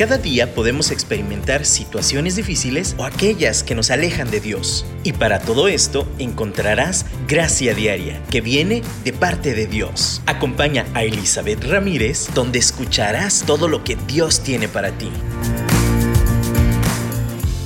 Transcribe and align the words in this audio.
Cada 0.00 0.16
día 0.16 0.54
podemos 0.54 0.92
experimentar 0.92 1.66
situaciones 1.66 2.34
difíciles 2.34 2.96
o 2.96 3.04
aquellas 3.04 3.62
que 3.62 3.74
nos 3.74 3.90
alejan 3.90 4.30
de 4.30 4.40
Dios. 4.40 4.86
Y 5.04 5.12
para 5.12 5.40
todo 5.40 5.68
esto 5.68 6.08
encontrarás 6.18 7.04
gracia 7.28 7.74
diaria 7.74 8.22
que 8.30 8.40
viene 8.40 8.80
de 9.04 9.12
parte 9.12 9.52
de 9.52 9.66
Dios. 9.66 10.22
Acompaña 10.24 10.86
a 10.94 11.04
Elizabeth 11.04 11.62
Ramírez 11.64 12.30
donde 12.34 12.58
escucharás 12.58 13.44
todo 13.46 13.68
lo 13.68 13.84
que 13.84 13.98
Dios 14.08 14.40
tiene 14.40 14.68
para 14.68 14.90
ti. 14.96 15.10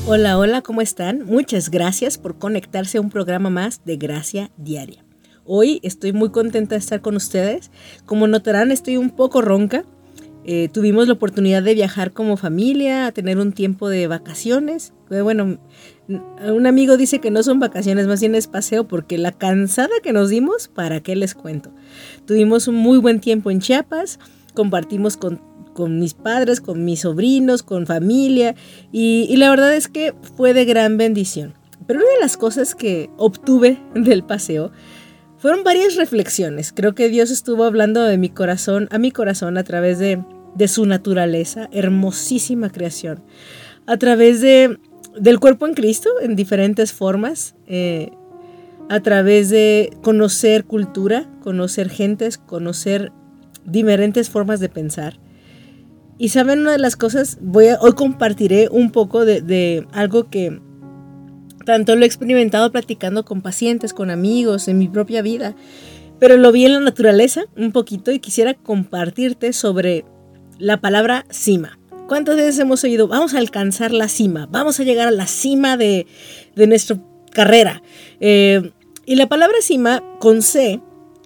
Hola, 0.05 0.37
hola, 0.37 0.63
¿cómo 0.63 0.81
están? 0.81 1.25
Muchas 1.27 1.71
gracias 1.71 2.19
por 2.19 2.41
conectarse 2.41 2.99
a 2.99 3.01
un 3.01 3.11
programa 3.11 3.49
más 3.49 3.85
de 3.85 3.97
Gracia 3.97 4.51
Diaria. 4.57 5.05
Hoy 5.45 5.79
estoy 5.85 6.13
muy 6.13 6.33
contenta 6.33 6.75
de 6.75 6.81
estar 6.81 7.01
con 7.01 7.15
ustedes. 7.15 7.71
Como 8.07 8.27
notarán, 8.27 8.73
estoy 8.73 8.97
un 8.97 9.11
poco 9.11 9.41
ronca 9.41 9.85
eh, 10.47 10.69
tuvimos 10.71 11.07
la 11.07 11.15
oportunidad 11.15 11.63
de 11.63 11.75
viajar 11.75 12.13
como 12.13 12.37
familia, 12.37 13.07
a 13.07 13.13
tener 13.13 13.39
un 13.39 13.53
tiempo 13.53 13.89
de 13.89 14.07
vacaciones. 14.07 14.93
Eh, 15.11 15.23
bueno, 15.23 15.59
un 16.09 16.67
amigo 16.67 16.99
dice 16.99 17.19
que 17.19 17.31
no 17.31 17.43
son 17.43 17.61
vacaciones, 17.61 18.07
más 18.07 18.21
bien 18.21 18.35
es 18.35 18.47
paseo, 18.47 18.87
porque 18.87 19.17
la 19.17 19.33
cansada 19.33 19.93
que 20.03 20.13
nos 20.13 20.29
dimos, 20.29 20.69
¿para 20.69 21.01
qué 21.01 21.17
les 21.17 21.35
cuento? 21.35 21.71
Tuvimos 22.27 22.69
un 22.69 22.75
muy 22.75 22.99
buen 22.99 23.21
tiempo 23.21 23.51
en 23.51 23.61
Chiapas, 23.61 24.19
compartimos 24.53 25.17
con, 25.17 25.41
mis 25.99 26.13
padres, 26.13 26.61
con 26.61 26.85
mis 26.85 27.01
sobrinos, 27.01 27.63
con 27.63 27.87
familia, 27.87 28.55
y, 28.93 29.27
y 29.31 29.37
la 29.37 29.49
verdad 29.49 29.75
es 29.75 29.89
que 29.89 30.15
fue 30.37 30.53
de 30.53 30.67
gran 30.67 30.99
bendición. 30.99 31.55
Pero 31.87 32.01
una 32.01 32.09
de 32.11 32.21
las 32.21 32.37
cosas 32.37 32.75
que 32.75 33.09
obtuve 33.17 33.79
del 33.95 34.25
paseo 34.25 34.73
fueron 35.39 35.65
varias 35.65 35.97
reflexiones. 35.97 36.73
Creo 36.75 36.95
que 36.95 37.09
Dios 37.09 37.31
estuvo 37.31 37.65
hablando 37.65 38.03
de 38.03 38.17
mi 38.17 38.31
corazón, 38.31 38.89
a 38.91 38.99
mi 38.99 39.11
corazón, 39.11 39.59
a 39.59 39.65
través 39.65 39.99
de, 39.99 40.23
su 40.69 40.87
naturaleza, 40.87 41.69
hermosísima 41.73 42.71
creación. 42.71 43.23
A 43.87 43.97
través 43.97 44.41
de, 44.41 44.79
del 45.19 45.41
cuerpo 45.41 45.67
en 45.67 45.75
Cristo, 45.75 46.09
en 46.23 46.37
diferentes 46.37 46.93
formas. 46.93 47.55
Eh, 47.67 48.11
a 48.89 49.01
través 49.01 49.51
de 49.51 49.97
conocer 50.03 50.65
cultura, 50.65 51.27
conocer 51.41 51.89
gentes, 51.89 52.39
conocer 52.39 53.13
diferentes 53.65 54.29
formas 54.29 54.61
de 54.61 54.69
pensar. 54.69 55.19
Y 56.19 56.29
saben, 56.29 56.61
una 56.61 56.73
de 56.73 56.79
las 56.79 56.97
cosas, 56.97 57.39
voy 57.41 57.69
a, 57.69 57.79
hoy 57.81 57.93
compartiré 57.93 58.69
un 58.71 58.91
poco 58.93 59.25
de, 59.25 59.41
de 59.41 59.87
algo 59.93 60.29
que 60.29 60.61
tanto 61.65 61.97
lo 61.97 62.03
he 62.03 62.07
experimentado 62.07 62.71
platicando 62.71 63.25
con 63.25 63.41
pacientes, 63.41 63.95
con 63.95 64.11
amigos, 64.11 64.69
en 64.69 64.79
mi 64.79 64.89
propia 64.89 65.23
vida, 65.23 65.57
pero 66.21 66.37
lo 66.37 66.53
vi 66.53 66.67
en 66.67 66.75
la 66.75 66.81
naturaleza 66.81 67.45
un 67.57 67.73
poquito 67.73 68.13
y 68.13 68.21
quisiera 68.21 68.55
compartirte 68.55 69.53
sobre 69.53 70.05
la 70.59 70.81
palabra 70.81 71.27
cima. 71.31 71.79
¿Cuántas 72.09 72.37
veces 72.37 72.59
hemos 72.59 72.85
oído, 72.85 73.09
vamos 73.09 73.35
a 73.35 73.39
alcanzar 73.39 73.93
la 73.93 74.09
cima, 74.09 74.47
vamos 74.51 74.79
a 74.79 74.85
llegar 74.85 75.09
a 75.09 75.11
la 75.11 75.27
cima 75.27 75.77
de, 75.77 76.07
nuestra 76.55 76.99
carrera? 77.33 77.83
Eh, 78.21 78.73
y 79.07 79.17
la 79.17 79.27
palabra 79.29 79.57
cima 79.61 80.03
con 80.19 80.43
C 80.43 80.81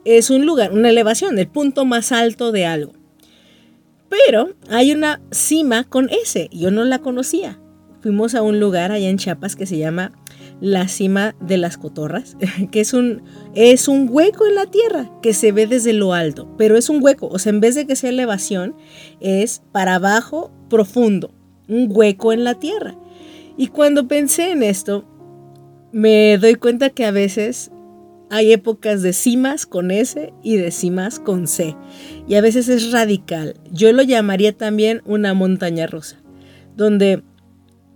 es 0.05 0.31
un 0.31 0.47
lugar, 0.47 0.73
una 0.73 0.91
elevación, 0.91 1.39
el 1.39 1.49
punto 1.49 1.85
más 1.85 2.13
alto 2.13 2.53
de 2.53 2.67
algo. 2.67 2.93
Pero 4.09 4.51
hay 4.71 4.93
una 4.93 5.21
cima 5.31 5.85
con 5.85 6.09
S, 6.11 6.49
yo 6.53 6.71
no 6.71 6.85
la 6.85 7.01
conocía. 7.01 7.59
Fuimos 8.01 8.35
a 8.35 8.43
un 8.43 8.61
lugar 8.61 8.93
allá 8.93 9.09
en 9.09 9.19
Chiapas 9.19 9.57
que 9.57 9.67
se 9.67 9.79
llama 9.79 10.13
la 10.61 10.89
cima 10.89 11.35
de 11.41 11.57
las 11.57 11.79
cotorras, 11.79 12.37
que 12.71 12.81
es 12.81 12.93
un, 12.93 13.23
es 13.55 13.89
un 13.89 14.09
hueco 14.11 14.47
en 14.47 14.55
la 14.55 14.67
tierra 14.67 15.11
que 15.23 15.35
se 15.35 15.53
ve 15.53 15.67
desde 15.67 15.93
lo 15.93 16.15
alto, 16.15 16.49
pero 16.57 16.77
es 16.77 16.89
un 16.89 17.03
hueco, 17.03 17.29
o 17.29 17.39
sea, 17.39 17.51
en 17.51 17.61
vez 17.61 17.75
de 17.75 17.87
que 17.87 17.97
sea 17.97 18.11
elevación, 18.11 18.75
es 19.21 19.63
para 19.73 19.97
abajo 19.97 20.51
profundo, 20.69 21.33
un 21.69 21.89
hueco 21.91 22.33
en 22.33 22.45
la 22.45 22.55
tierra. 22.55 22.97
Y 23.57 23.69
cuando 23.69 24.07
pensé 24.09 24.53
en 24.53 24.63
esto, 24.63 25.05
me 25.93 26.39
doy 26.39 26.55
cuenta 26.55 26.91
que 26.91 27.05
a 27.05 27.11
veces 27.11 27.71
hay 28.31 28.53
épocas 28.53 29.03
de 29.03 29.13
cimas 29.13 29.67
con 29.67 29.91
S 29.91 30.33
y 30.43 30.57
de 30.57 30.71
cimas 30.71 31.19
con 31.19 31.47
C. 31.47 31.77
Y 32.27 32.35
a 32.35 32.41
veces 32.41 32.69
es 32.69 32.93
radical. 32.93 33.55
Yo 33.73 33.93
lo 33.93 34.03
llamaría 34.03 34.53
también 34.53 35.03
una 35.07 35.35
montaña 35.35 35.87
rusa, 35.87 36.17
donde 36.77 37.23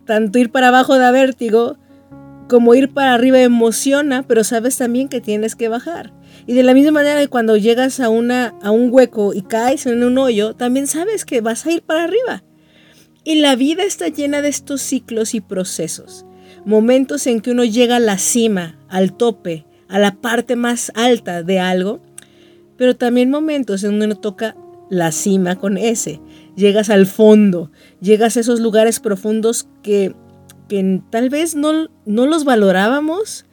tanto 0.06 0.38
ir 0.38 0.50
para 0.50 0.68
abajo 0.68 0.98
da 0.98 1.10
vértigo, 1.10 1.76
como 2.48 2.74
ir 2.74 2.90
para 2.90 3.14
arriba 3.14 3.40
emociona, 3.40 4.22
pero 4.22 4.44
sabes 4.44 4.76
también 4.76 5.08
que 5.08 5.20
tienes 5.20 5.56
que 5.56 5.68
bajar. 5.68 6.12
Y 6.46 6.54
de 6.54 6.62
la 6.62 6.74
misma 6.74 6.92
manera 6.92 7.20
que 7.20 7.28
cuando 7.28 7.56
llegas 7.56 8.00
a, 8.00 8.08
una, 8.08 8.54
a 8.62 8.70
un 8.70 8.88
hueco 8.92 9.32
y 9.34 9.42
caes 9.42 9.86
en 9.86 10.02
un 10.04 10.18
hoyo, 10.18 10.54
también 10.54 10.86
sabes 10.86 11.24
que 11.24 11.40
vas 11.40 11.66
a 11.66 11.72
ir 11.72 11.82
para 11.82 12.04
arriba. 12.04 12.42
Y 13.24 13.36
la 13.36 13.54
vida 13.54 13.84
está 13.84 14.08
llena 14.08 14.42
de 14.42 14.48
estos 14.48 14.82
ciclos 14.82 15.34
y 15.34 15.40
procesos. 15.40 16.26
Momentos 16.64 17.26
en 17.26 17.40
que 17.40 17.52
uno 17.52 17.64
llega 17.64 17.96
a 17.96 18.00
la 18.00 18.18
cima, 18.18 18.78
al 18.88 19.16
tope, 19.16 19.64
a 19.88 19.98
la 19.98 20.16
parte 20.16 20.56
más 20.56 20.90
alta 20.94 21.42
de 21.42 21.60
algo, 21.60 22.00
pero 22.76 22.96
también 22.96 23.30
momentos 23.30 23.84
en 23.84 23.92
donde 23.92 24.06
uno 24.06 24.16
toca 24.16 24.56
la 24.90 25.12
cima 25.12 25.56
con 25.56 25.78
ese. 25.78 26.20
Llegas 26.56 26.90
al 26.90 27.06
fondo, 27.06 27.70
llegas 28.00 28.36
a 28.36 28.40
esos 28.40 28.60
lugares 28.60 29.00
profundos 29.00 29.68
que 29.82 30.14
que 30.72 31.02
tal 31.10 31.28
vez 31.28 31.54
no, 31.54 31.90
no 32.06 32.26
los 32.26 32.44
valorábamos. 32.44 33.44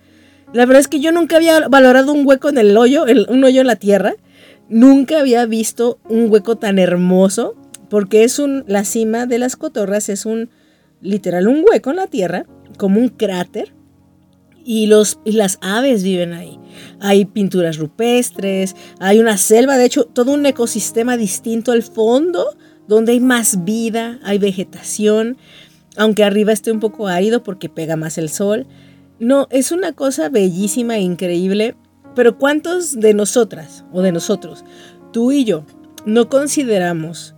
La 0.54 0.66
verdad 0.66 0.80
es 0.80 0.88
que 0.88 1.02
yo 1.02 1.12
nunca 1.12 1.36
había 1.36 1.68
valorado 1.68 2.14
un 2.14 2.26
hueco 2.26 2.48
en 2.48 2.58
el 2.58 2.78
hoyo, 2.78 3.04
un 3.28 3.44
hoyo 3.44 3.60
en 3.60 3.68
la 3.68 3.76
tierra. 3.76 4.14
Nunca 4.70 5.20
había 5.20 5.46
visto 5.46 6.00
un 6.08 6.32
hueco 6.32 6.56
tan 6.58 6.80
hermoso, 6.80 7.58
porque 7.90 8.24
es 8.24 8.40
un, 8.40 8.64
la 8.68 8.86
cima 8.86 9.26
de 9.26 9.38
las 9.38 9.58
cotorras 9.58 10.08
es 10.08 10.26
un, 10.26 10.50
literal, 11.02 11.50
un 11.50 11.66
hueco 11.70 11.90
en 11.90 11.98
la 11.98 12.08
tierra, 12.08 12.46
como 12.78 13.02
un 13.02 13.10
cráter, 13.10 13.74
y, 14.64 14.88
los, 14.88 15.20
y 15.26 15.34
las 15.34 15.58
aves 15.60 16.04
viven 16.04 16.32
ahí. 16.32 16.58
Hay 17.02 17.26
pinturas 17.26 17.80
rupestres, 17.80 18.78
hay 19.02 19.20
una 19.20 19.38
selva, 19.38 19.76
de 19.76 19.84
hecho, 19.84 20.06
todo 20.06 20.32
un 20.32 20.46
ecosistema 20.46 21.18
distinto 21.18 21.74
al 21.74 21.84
fondo, 21.84 22.46
donde 22.88 23.12
hay 23.12 23.20
más 23.20 23.66
vida, 23.66 24.22
hay 24.24 24.38
vegetación 24.38 25.36
aunque 26.00 26.24
arriba 26.24 26.54
esté 26.54 26.72
un 26.72 26.80
poco 26.80 27.08
árido 27.08 27.44
porque 27.44 27.68
pega 27.68 27.98
más 27.98 28.18
el 28.18 28.30
sol. 28.30 28.66
No, 29.20 29.48
es 29.52 29.74
una 29.74 29.92
cosa 29.92 30.30
bellísima 30.30 30.96
e 30.96 31.02
increíble, 31.02 31.76
pero 32.16 32.38
¿cuántos 32.38 32.98
de 33.02 33.14
nosotras 33.14 33.84
o 33.92 34.02
de 34.02 34.14
nosotros, 34.14 34.64
tú 35.12 35.34
y 35.34 35.44
yo, 35.44 35.66
no 36.06 36.30
consideramos 36.30 37.36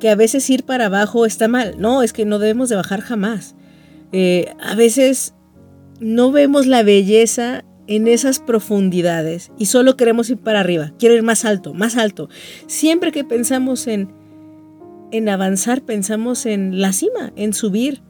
que 0.00 0.08
a 0.08 0.14
veces 0.14 0.48
ir 0.48 0.64
para 0.64 0.86
abajo 0.86 1.26
está 1.26 1.48
mal? 1.48 1.74
No, 1.78 2.02
es 2.02 2.14
que 2.14 2.24
no 2.24 2.38
debemos 2.38 2.70
de 2.70 2.76
bajar 2.76 3.02
jamás. 3.02 3.56
Eh, 4.10 4.54
a 4.58 4.74
veces 4.74 5.34
no 6.00 6.32
vemos 6.32 6.66
la 6.66 6.82
belleza 6.82 7.62
en 7.88 8.08
esas 8.08 8.38
profundidades 8.38 9.52
y 9.58 9.66
solo 9.66 9.98
queremos 9.98 10.30
ir 10.30 10.38
para 10.38 10.60
arriba, 10.60 10.94
quiero 10.98 11.14
ir 11.14 11.22
más 11.22 11.44
alto, 11.44 11.74
más 11.74 11.98
alto. 11.98 12.30
Siempre 12.68 13.12
que 13.12 13.22
pensamos 13.22 13.86
en 13.86 14.08
en 15.12 15.28
avanzar 15.28 15.82
pensamos 15.82 16.46
en 16.46 16.80
la 16.80 16.92
cima, 16.92 17.32
en 17.36 17.54
subir, 17.54 18.02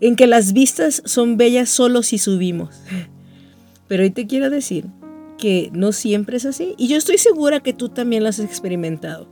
en 0.00 0.16
que 0.16 0.26
las 0.26 0.52
vistas 0.52 1.02
son 1.04 1.36
bellas 1.36 1.68
solo 1.68 2.02
si 2.02 2.18
subimos. 2.18 2.80
Pero 3.88 4.02
hoy 4.02 4.10
te 4.10 4.26
quiero 4.26 4.50
decir 4.50 4.86
que 5.40 5.70
no 5.72 5.92
siempre 5.92 6.36
es 6.36 6.46
así. 6.46 6.74
Y 6.76 6.86
yo 6.86 6.96
estoy 6.96 7.18
segura 7.18 7.60
que 7.60 7.72
tú 7.72 7.88
también 7.88 8.22
lo 8.22 8.28
has 8.28 8.38
experimentado. 8.38 9.28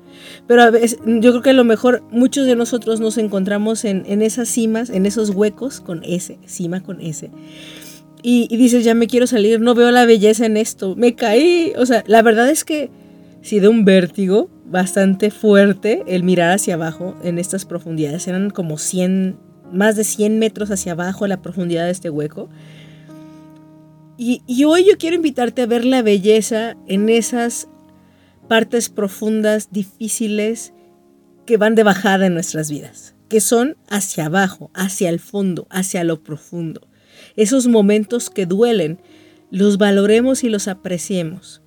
Pero 0.47 0.63
a 0.63 0.71
veces, 0.71 0.99
yo 1.05 1.31
creo 1.31 1.43
que 1.43 1.51
a 1.51 1.55
lo 1.55 1.65
mejor 1.65 2.03
muchos 2.11 2.47
de 2.47 2.57
nosotros 2.57 2.99
nos 2.99 3.19
encontramos 3.19 3.85
en, 3.85 4.23
esas 4.23 4.49
cimas, 4.49 4.91
en 4.91 5.07
esos 5.07 5.31
huecos 5.31 5.81
con 5.81 6.03
S, 6.05 6.39
cima 6.47 6.83
con 6.83 7.01
S. 7.01 7.31
Y, 8.23 8.49
y 8.51 8.57
dices, 8.57 8.85
ya 8.85 8.95
me 8.95 9.07
quiero 9.07 9.27
salir, 9.27 9.61
no 9.61 9.75
veo 9.75 9.93
la 9.93 10.07
belleza 10.07 10.47
en 10.47 10.57
esto, 10.57 10.97
me 10.97 11.15
caí. 11.15 11.73
O 11.77 11.87
sea, 11.87 12.03
la 12.07 12.23
verdad 12.23 12.51
es 12.51 12.65
que 12.65 12.91
si 13.43 13.61
de 13.61 13.69
un 13.69 13.85
vértigo, 13.85 14.51
bastante 14.71 15.31
fuerte 15.31 16.05
el 16.07 16.23
mirar 16.23 16.53
hacia 16.53 16.75
abajo 16.75 17.17
en 17.23 17.39
estas 17.39 17.65
profundidades. 17.65 18.29
Eran 18.29 18.51
como 18.51 18.79
100, 18.79 19.39
más 19.73 19.97
de 19.97 20.05
100 20.05 20.39
metros 20.39 20.71
hacia 20.71 20.93
abajo 20.93 21.27
la 21.27 21.43
profundidad 21.43 21.87
de 21.87 21.91
este 21.91 22.11
hueco. 22.11 22.49
Y, 24.17 24.43
y 24.47 24.65
hoy 24.65 24.85
yo 24.85 24.99
quiero 24.99 25.17
invitarte 25.17 25.63
a 25.63 25.67
ver 25.67 25.85
la 25.85 26.03
belleza 26.03 26.77
en 26.87 27.09
esas 27.09 27.69
partes 28.49 28.89
profundas, 28.89 29.71
difíciles, 29.71 30.73
que 31.47 31.57
van 31.57 31.75
de 31.75 31.83
bajada 31.83 32.27
en 32.27 32.35
nuestras 32.35 32.71
vidas, 32.71 33.15
que 33.29 33.41
son 33.41 33.77
hacia 33.89 34.27
abajo, 34.27 34.71
hacia 34.75 35.09
el 35.09 35.21
fondo, 35.21 35.67
hacia 35.71 36.05
lo 36.05 36.23
profundo. 36.23 36.89
Esos 37.37 37.69
momentos 37.69 38.29
que 38.29 38.45
duelen, 38.45 39.01
los 39.51 39.79
valoremos 39.79 40.45
y 40.45 40.51
los 40.51 40.69
apreciemos 40.69 41.63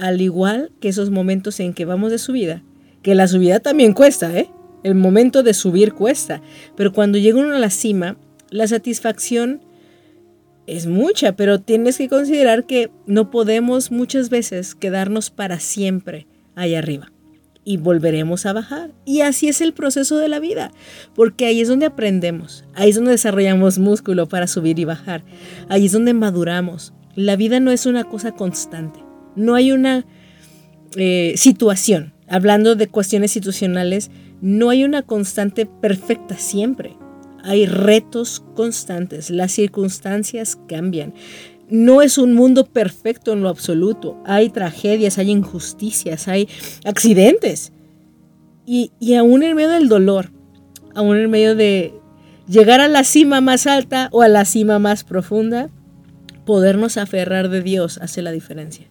al 0.00 0.20
igual 0.20 0.70
que 0.80 0.88
esos 0.88 1.10
momentos 1.10 1.60
en 1.60 1.74
que 1.74 1.84
vamos 1.84 2.10
de 2.10 2.18
subida, 2.18 2.62
que 3.02 3.14
la 3.14 3.28
subida 3.28 3.60
también 3.60 3.92
cuesta, 3.92 4.36
¿eh? 4.36 4.50
El 4.82 4.94
momento 4.94 5.42
de 5.42 5.54
subir 5.54 5.92
cuesta, 5.92 6.40
pero 6.76 6.92
cuando 6.92 7.18
llega 7.18 7.40
uno 7.40 7.54
a 7.54 7.58
la 7.58 7.70
cima, 7.70 8.16
la 8.50 8.66
satisfacción 8.66 9.60
es 10.66 10.86
mucha, 10.86 11.34
pero 11.34 11.60
tienes 11.60 11.98
que 11.98 12.08
considerar 12.08 12.64
que 12.66 12.90
no 13.06 13.30
podemos 13.30 13.90
muchas 13.90 14.30
veces 14.30 14.74
quedarnos 14.74 15.30
para 15.30 15.60
siempre 15.60 16.26
allá 16.54 16.78
arriba. 16.78 17.10
y 17.64 17.76
volveremos 17.76 18.46
a 18.46 18.54
bajar. 18.54 18.92
Y 19.04 19.20
así 19.20 19.46
es 19.46 19.60
el 19.60 19.74
proceso 19.74 20.16
de 20.16 20.28
la 20.28 20.38
vida, 20.40 20.70
porque 21.14 21.44
ahí 21.44 21.60
es 21.60 21.68
donde 21.68 21.84
aprendemos, 21.84 22.64
ahí 22.74 22.88
es 22.88 22.96
donde 22.96 23.10
desarrollamos 23.10 23.78
músculo 23.78 24.26
para 24.26 24.46
subir 24.46 24.78
y 24.78 24.86
bajar, 24.86 25.22
ahí 25.68 25.84
es 25.84 25.92
donde 25.92 26.14
maduramos. 26.14 26.94
La 27.14 27.36
vida 27.36 27.60
no 27.60 27.70
es 27.70 27.84
una 27.84 28.04
cosa 28.04 28.32
constante, 28.32 29.00
no 29.38 29.54
hay 29.54 29.72
una 29.72 30.04
eh, 30.96 31.34
situación, 31.36 32.12
hablando 32.28 32.74
de 32.74 32.88
cuestiones 32.88 33.36
institucionales, 33.36 34.10
no 34.40 34.70
hay 34.70 34.84
una 34.84 35.02
constante 35.02 35.66
perfecta 35.66 36.36
siempre. 36.36 36.96
Hay 37.42 37.66
retos 37.66 38.42
constantes, 38.54 39.30
las 39.30 39.52
circunstancias 39.52 40.58
cambian. 40.68 41.14
No 41.70 42.02
es 42.02 42.18
un 42.18 42.34
mundo 42.34 42.64
perfecto 42.66 43.32
en 43.32 43.42
lo 43.42 43.48
absoluto. 43.48 44.20
Hay 44.24 44.50
tragedias, 44.50 45.18
hay 45.18 45.30
injusticias, 45.30 46.28
hay 46.28 46.48
accidentes. 46.84 47.72
Y, 48.66 48.92
y 48.98 49.14
aún 49.14 49.42
en 49.42 49.56
medio 49.56 49.70
del 49.70 49.88
dolor, 49.88 50.30
aún 50.94 51.16
en 51.16 51.30
medio 51.30 51.54
de 51.54 51.94
llegar 52.48 52.80
a 52.80 52.88
la 52.88 53.04
cima 53.04 53.40
más 53.40 53.66
alta 53.66 54.08
o 54.12 54.22
a 54.22 54.28
la 54.28 54.44
cima 54.44 54.78
más 54.78 55.04
profunda, 55.04 55.70
podernos 56.44 56.96
aferrar 56.96 57.50
de 57.50 57.62
Dios 57.62 57.98
hace 57.98 58.22
la 58.22 58.32
diferencia. 58.32 58.88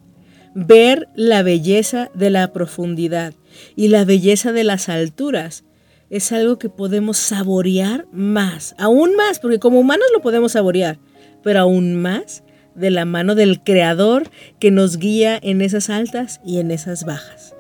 Ver 0.59 1.07
la 1.13 1.44
belleza 1.44 2.09
de 2.15 2.31
la 2.31 2.51
profundidad 2.51 3.36
y 3.75 3.89
la 3.89 4.06
belleza 4.06 4.51
de 4.54 4.63
las 4.63 4.89
alturas 4.89 5.63
es 6.09 6.31
algo 6.31 6.57
que 6.57 6.68
podemos 6.68 7.18
saborear 7.18 8.07
más, 8.12 8.74
aún 8.80 9.15
más, 9.15 9.38
porque 9.38 9.59
como 9.59 9.80
humanos 9.80 10.07
lo 10.12 10.19
podemos 10.19 10.54
saborear, 10.54 10.98
pero 11.44 11.59
aún 11.59 12.01
más 12.01 12.42
de 12.74 12.89
la 12.89 13.06
mano 13.06 13.36
del 13.36 13.62
Creador 13.62 14.31
que 14.59 14.71
nos 14.71 14.98
guía 14.98 15.38
en 15.39 15.62
esas 15.62 15.92
altas 15.92 16.42
y 16.44 16.57
en 16.57 16.71
esas 16.71 17.06
bajas. 17.06 17.54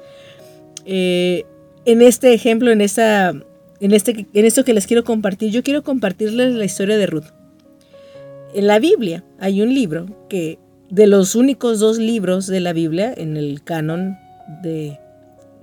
Eh, 0.87 1.45
en 1.85 2.01
este 2.01 2.33
ejemplo, 2.33 2.71
en, 2.71 2.81
esta, 2.81 3.29
en, 3.79 3.93
este, 3.93 4.25
en 4.33 4.45
esto 4.45 4.65
que 4.65 4.73
les 4.73 4.87
quiero 4.87 5.03
compartir, 5.03 5.51
yo 5.51 5.61
quiero 5.61 5.83
compartirles 5.83 6.55
la 6.55 6.65
historia 6.65 6.97
de 6.97 7.05
Ruth. 7.05 7.27
En 8.55 8.65
la 8.65 8.79
Biblia 8.79 9.23
hay 9.37 9.61
un 9.61 9.71
libro 9.71 10.25
que, 10.29 10.57
de 10.89 11.07
los 11.07 11.35
únicos 11.35 11.79
dos 11.79 11.97
libros 11.97 12.47
de 12.47 12.59
la 12.59 12.73
Biblia, 12.73 13.13
en 13.15 13.37
el 13.37 13.63
canon 13.63 14.17
de, 14.63 14.99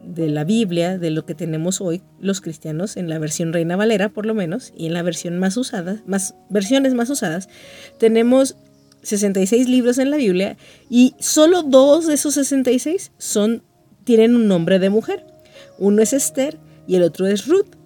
de 0.02 0.28
la 0.28 0.44
Biblia, 0.44 0.98
de 0.98 1.10
lo 1.10 1.24
que 1.24 1.34
tenemos 1.34 1.80
hoy 1.80 2.02
los 2.20 2.40
cristianos, 2.40 2.96
en 2.96 3.08
la 3.08 3.18
versión 3.18 3.52
Reina 3.52 3.76
Valera 3.76 4.10
por 4.10 4.26
lo 4.26 4.34
menos, 4.34 4.72
y 4.76 4.86
en 4.86 4.92
la 4.92 5.02
versión 5.02 5.38
más 5.38 5.56
usada, 5.56 6.02
más 6.06 6.34
versiones 6.50 6.94
más 6.94 7.10
usadas, 7.10 7.48
tenemos 7.98 8.56
66 9.02 9.68
libros 9.68 9.98
en 9.98 10.10
la 10.10 10.16
Biblia 10.16 10.56
y 10.88 11.14
solo 11.18 11.62
dos 11.62 12.06
de 12.06 12.14
esos 12.14 12.34
66 12.34 13.12
son, 13.18 13.62
tienen 14.04 14.34
un 14.34 14.48
nombre 14.48 14.78
de 14.78 14.90
mujer. 14.90 15.24
Uno 15.78 16.02
es 16.02 16.12
Esther 16.12 16.58
y 16.86 16.96
el 16.96 17.02
otro 17.02 17.26
es 17.26 17.46
Ruth. 17.46 17.76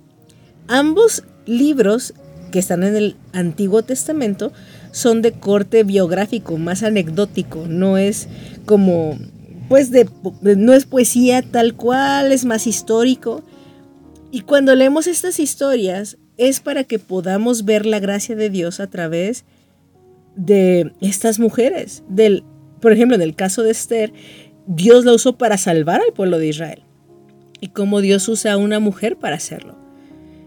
Ambos 0.69 1.25
libros 1.47 2.15
que 2.53 2.59
están 2.59 2.83
en 2.83 2.97
el 2.97 3.17
Antiguo 3.33 3.83
Testamento 3.83 4.53
son 4.91 5.23
de 5.23 5.33
corte 5.33 5.85
biográfico, 5.85 6.57
más 6.59 6.83
anecdótico, 6.83 7.67
no 7.69 7.99
es 7.99 8.29
como, 8.67 9.19
pues, 9.69 9.91
de, 9.91 10.09
no 10.43 10.73
es 10.73 10.87
poesía 10.87 11.43
tal 11.43 11.75
cual, 11.75 12.33
es 12.33 12.45
más 12.45 12.67
histórico. 12.67 13.43
Y 14.31 14.43
cuando 14.43 14.75
leemos 14.75 15.07
estas 15.07 15.41
historias 15.41 16.19
es 16.37 16.61
para 16.61 16.85
que 16.85 16.99
podamos 16.99 17.65
ver 17.65 17.87
la 17.87 17.99
gracia 17.99 18.37
de 18.37 18.51
Dios 18.51 18.81
a 18.81 18.89
través 18.89 19.45
de 20.37 20.93
estas 21.01 21.39
mujeres. 21.39 22.05
Del, 22.09 22.45
por 22.81 22.93
ejemplo, 22.93 23.17
en 23.17 23.23
el 23.23 23.35
caso 23.35 23.63
de 23.63 23.73
Esther, 23.73 24.13
Dios 24.67 25.05
la 25.05 25.15
usó 25.15 25.37
para 25.37 25.59
salvar 25.59 26.01
al 26.01 26.13
pueblo 26.13 26.39
de 26.39 26.49
Israel. 26.49 26.83
Y 27.61 27.69
cómo 27.69 28.01
Dios 28.01 28.29
usa 28.29 28.53
a 28.53 28.57
una 28.57 28.79
mujer 28.79 29.17
para 29.17 29.37
hacerlo. 29.37 29.77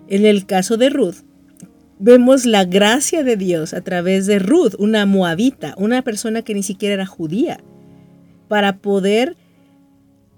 En 0.07 0.25
el 0.25 0.45
caso 0.45 0.77
de 0.77 0.89
Ruth, 0.89 1.23
vemos 2.01 2.45
la 2.45 2.65
gracia 2.65 3.23
de 3.23 3.37
Dios 3.37 3.73
a 3.73 3.81
través 3.81 4.25
de 4.25 4.39
Ruth, 4.39 4.73
una 4.79 5.05
moabita, 5.05 5.75
una 5.77 6.01
persona 6.01 6.41
que 6.41 6.55
ni 6.55 6.63
siquiera 6.63 6.95
era 6.95 7.05
judía, 7.05 7.59
para 8.47 8.77
poder 8.77 9.37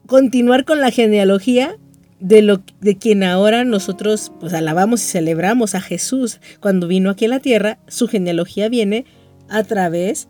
continuar 0.06 0.66
con 0.66 0.82
la 0.82 0.92
genealogía 0.92 1.78
de, 2.20 2.42
lo, 2.42 2.62
de 2.82 2.98
quien 2.98 3.24
ahora 3.24 3.64
nosotros 3.64 4.34
pues, 4.42 4.54
alabamos 4.54 5.02
y 5.04 5.08
celebramos 5.08 5.74
a 5.74 5.82
Jesús. 5.82 6.42
Cuando 6.60 6.88
vino 6.88 7.10
aquí 7.10 7.26
a 7.26 7.30
la 7.30 7.40
tierra, 7.40 7.80
su 7.88 8.10
genealogía 8.10 8.68
viene 8.68 9.06
a 9.48 9.64
través 9.64 10.28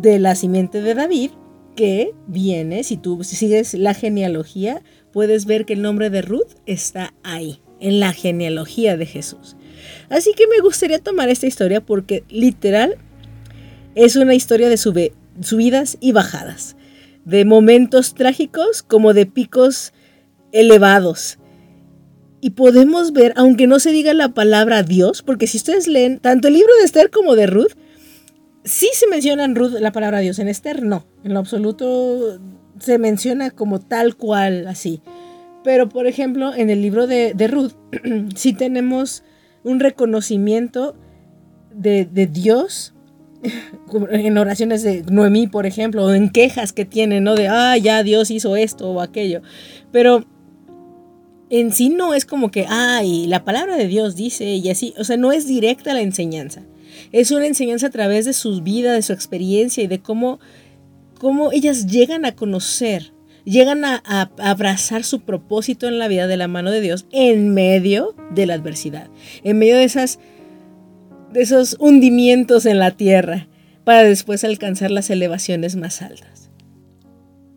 de 0.00 0.18
la 0.18 0.34
simiente 0.34 0.82
de 0.82 0.94
David, 0.94 1.30
que 1.76 2.12
viene, 2.26 2.82
si 2.82 2.96
tú 2.96 3.22
sigues 3.22 3.74
la 3.74 3.94
genealogía, 3.94 4.82
puedes 5.12 5.46
ver 5.46 5.64
que 5.64 5.74
el 5.74 5.82
nombre 5.82 6.10
de 6.10 6.22
Ruth 6.22 6.50
está 6.66 7.14
ahí, 7.22 7.60
en 7.82 8.00
la 8.00 8.12
genealogía 8.12 8.96
de 8.96 9.04
Jesús. 9.06 9.56
Así 10.08 10.32
que 10.34 10.46
me 10.46 10.60
gustaría 10.60 10.98
tomar 10.98 11.28
esta 11.28 11.46
historia 11.46 11.80
porque 11.80 12.24
literal 12.30 12.96
es 13.94 14.16
una 14.16 14.34
historia 14.34 14.68
de 14.68 14.76
subidas 14.76 15.98
y 16.00 16.12
bajadas, 16.12 16.76
de 17.24 17.44
momentos 17.44 18.14
trágicos 18.14 18.82
como 18.82 19.12
de 19.12 19.26
picos 19.26 19.92
elevados. 20.52 21.38
Y 22.40 22.50
podemos 22.50 23.12
ver, 23.12 23.32
aunque 23.36 23.66
no 23.66 23.78
se 23.78 23.92
diga 23.92 24.14
la 24.14 24.30
palabra 24.30 24.82
Dios, 24.82 25.22
porque 25.22 25.46
si 25.46 25.58
ustedes 25.58 25.86
leen 25.86 26.18
tanto 26.18 26.48
el 26.48 26.54
libro 26.54 26.72
de 26.78 26.84
Esther 26.84 27.10
como 27.10 27.36
de 27.36 27.46
Ruth, 27.46 27.72
sí 28.64 28.88
se 28.94 29.06
menciona 29.08 29.44
en 29.44 29.54
Ruth 29.54 29.72
la 29.78 29.92
palabra 29.92 30.20
Dios, 30.20 30.38
en 30.38 30.48
Esther 30.48 30.82
no, 30.82 31.04
en 31.24 31.34
lo 31.34 31.40
absoluto 31.40 32.38
se 32.80 32.98
menciona 32.98 33.50
como 33.50 33.80
tal 33.80 34.16
cual 34.16 34.66
así. 34.66 35.00
Pero 35.64 35.88
por 35.88 36.06
ejemplo, 36.06 36.54
en 36.54 36.70
el 36.70 36.82
libro 36.82 37.06
de, 37.06 37.34
Ruth 37.48 37.72
sí 38.34 38.52
tenemos 38.52 39.22
un 39.64 39.80
reconocimiento 39.80 40.96
de, 41.74 42.04
Dios 42.30 42.94
en 44.10 44.38
oraciones 44.38 44.82
de 44.82 45.04
Noemí, 45.10 45.46
por 45.46 45.66
ejemplo, 45.66 46.04
o 46.04 46.12
en 46.12 46.30
quejas 46.30 46.72
que 46.72 46.84
tiene, 46.84 47.20
¿no? 47.20 47.34
De, 47.34 47.48
ah, 47.48 47.76
ya 47.76 48.02
Dios 48.02 48.30
hizo 48.30 48.56
esto 48.56 48.90
o 48.90 49.00
aquello. 49.00 49.42
Pero 49.90 50.24
en 51.52 51.70
sí 51.70 51.90
no 51.90 52.14
es 52.14 52.24
como 52.24 52.50
que, 52.50 52.64
ay, 52.66 53.26
la 53.26 53.44
palabra 53.44 53.76
de 53.76 53.86
Dios 53.86 54.16
dice 54.16 54.46
y 54.54 54.70
así, 54.70 54.94
o 54.96 55.04
sea, 55.04 55.18
no 55.18 55.32
es 55.32 55.46
directa 55.46 55.92
la 55.92 56.00
enseñanza. 56.00 56.62
Es 57.12 57.30
una 57.30 57.46
enseñanza 57.46 57.88
a 57.88 57.90
través 57.90 58.24
de 58.24 58.32
sus 58.32 58.62
vidas, 58.62 58.96
de 58.96 59.02
su 59.02 59.12
experiencia 59.12 59.84
y 59.84 59.86
de 59.86 60.00
cómo, 60.00 60.40
cómo 61.18 61.52
ellas 61.52 61.86
llegan 61.86 62.24
a 62.24 62.34
conocer, 62.34 63.11
llegan 63.44 63.84
a, 63.84 64.02
abrazar 64.38 65.04
su 65.04 65.20
propósito 65.20 65.88
en 65.88 65.98
la 65.98 66.08
vida 66.08 66.26
de 66.26 66.36
la 66.36 66.48
mano 66.48 66.70
de 66.70 66.80
Dios 66.80 67.06
en 67.10 67.52
medio 67.54 68.14
de 68.30 68.46
la 68.46 68.54
adversidad, 68.54 69.08
en 69.42 69.58
medio 69.58 69.76
de, 69.76 69.84
esas, 69.84 70.18
de 71.32 71.42
esos 71.42 71.76
hundimientos 71.78 72.66
en 72.66 72.78
la 72.78 72.92
tierra, 72.92 73.48
para 73.84 74.04
después 74.04 74.44
alcanzar 74.44 74.90
las 74.90 75.10
elevaciones 75.10 75.76
más 75.76 76.02
altas. 76.02 76.50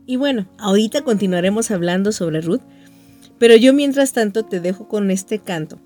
Y 0.08 0.18
bueno, 0.18 0.48
ahorita 0.58 1.02
continuaremos 1.02 1.72
hablando 1.72 2.12
sobre 2.12 2.42
Ruth, 2.42 2.62
pero 3.38 3.56
yo 3.56 3.74
mientras 3.74 4.14
tanto 4.14 4.46
te 4.46 4.60
dejo 4.60 4.88
con 4.88 5.12
este 5.12 5.40
canto 5.40 5.80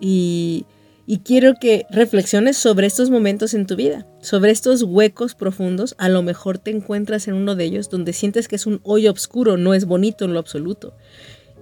y 0.00 0.66
y 1.10 1.20
quiero 1.20 1.54
que 1.54 1.86
reflexiones 1.88 2.58
sobre 2.58 2.86
estos 2.86 3.08
momentos 3.08 3.54
en 3.54 3.66
tu 3.66 3.76
vida, 3.76 4.06
sobre 4.20 4.50
estos 4.50 4.82
huecos 4.82 5.34
profundos. 5.34 5.94
A 5.96 6.10
lo 6.10 6.22
mejor 6.22 6.58
te 6.58 6.70
encuentras 6.70 7.28
en 7.28 7.34
uno 7.34 7.54
de 7.56 7.64
ellos 7.64 7.88
donde 7.88 8.12
sientes 8.12 8.46
que 8.46 8.56
es 8.56 8.66
un 8.66 8.82
hoyo 8.82 9.10
oscuro, 9.10 9.56
no 9.56 9.72
es 9.72 9.86
bonito 9.86 10.26
en 10.26 10.34
lo 10.34 10.38
absoluto 10.38 10.94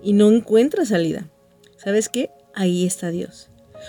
y 0.03 0.15
no 0.15 0.33
encuentras 0.33 0.89
salida. 0.89 1.31
¿Sabes 1.77 2.09
qué? 2.09 2.31
Ahí 2.57 2.85
está 2.85 3.13
Dios. 3.13 3.49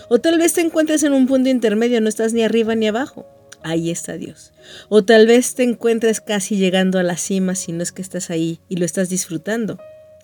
O 0.09 0.19
tal 0.19 0.37
vez 0.37 0.53
te 0.53 0.61
encuentres 0.61 1.01
en 1.01 1.13
un 1.13 1.25
punto 1.25 1.49
intermedio, 1.49 2.01
no 2.01 2.09
estás 2.09 2.33
ni 2.33 2.43
arriba 2.43 2.75
ni 2.75 2.87
abajo. 2.87 3.25
Ahí 3.63 3.89
está 3.89 4.15
Dios. 4.15 4.53
O 4.89 5.05
tal 5.05 5.25
vez 5.25 5.55
te 5.55 5.63
encuentres 5.63 6.21
casi 6.21 6.57
llegando 6.57 6.99
a 6.99 7.03
la 7.03 7.17
cima 7.17 7.55
si 7.55 7.71
no 7.71 7.81
es 7.81 7.91
que 7.91 8.03
estás 8.03 8.29
ahí 8.29 8.59
y 8.69 8.75
lo 8.75 8.85
estás 8.85 9.09
disfrutando. 9.09 9.79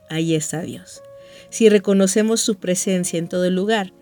Ahí 0.10 0.36
está 0.36 0.62
Dios. 0.62 1.02
Si 1.50 1.70
reconocemos 1.70 2.40
su 2.40 2.58
presencia 2.58 3.18
en 3.18 3.28
todo 3.28 3.50
lugar, 3.50 3.94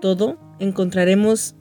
todo 0.00 0.38
encontraremos, 0.58 1.54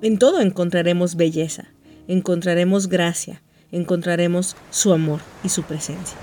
en 0.00 0.18
todo 0.18 0.40
encontraremos 0.40 1.16
belleza, 1.16 1.68
encontraremos 2.08 2.88
gracia, 2.88 3.42
encontraremos 3.70 4.56
su 4.70 4.92
amor 4.92 5.20
y 5.44 5.48
su 5.48 5.62
presencia. 5.62 6.16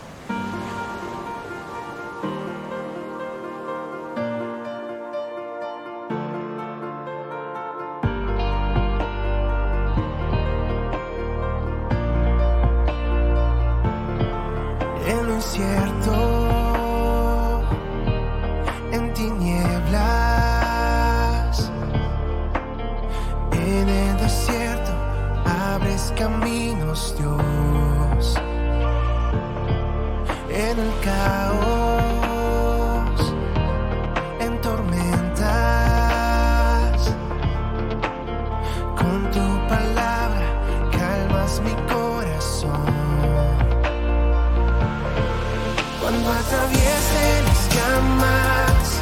atraviesen 46.49 47.45
las 47.45 47.69
llamas, 47.75 49.01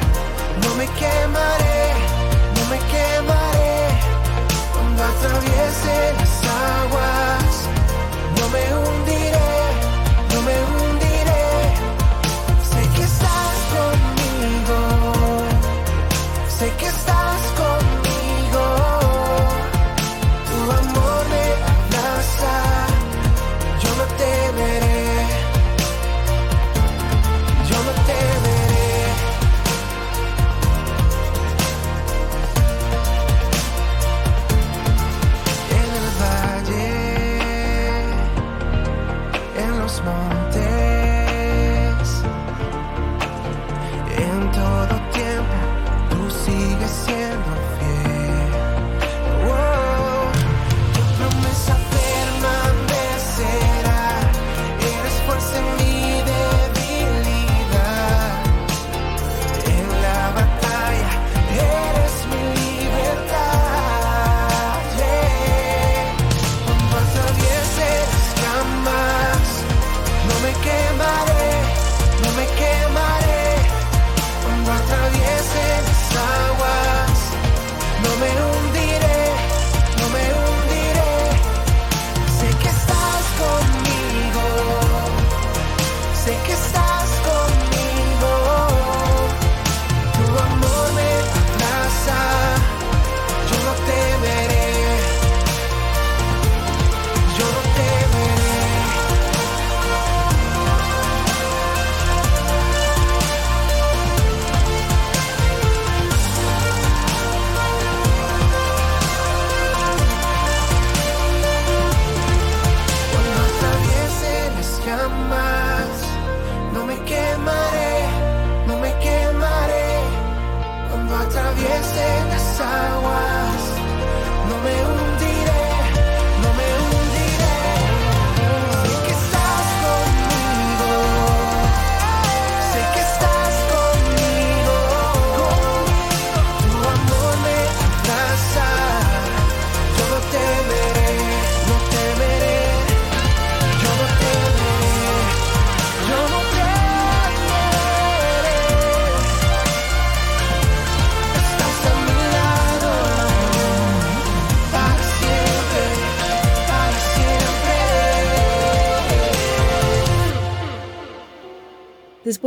no 0.63 0.75
me 0.75 0.85
quemaré. 0.99 1.66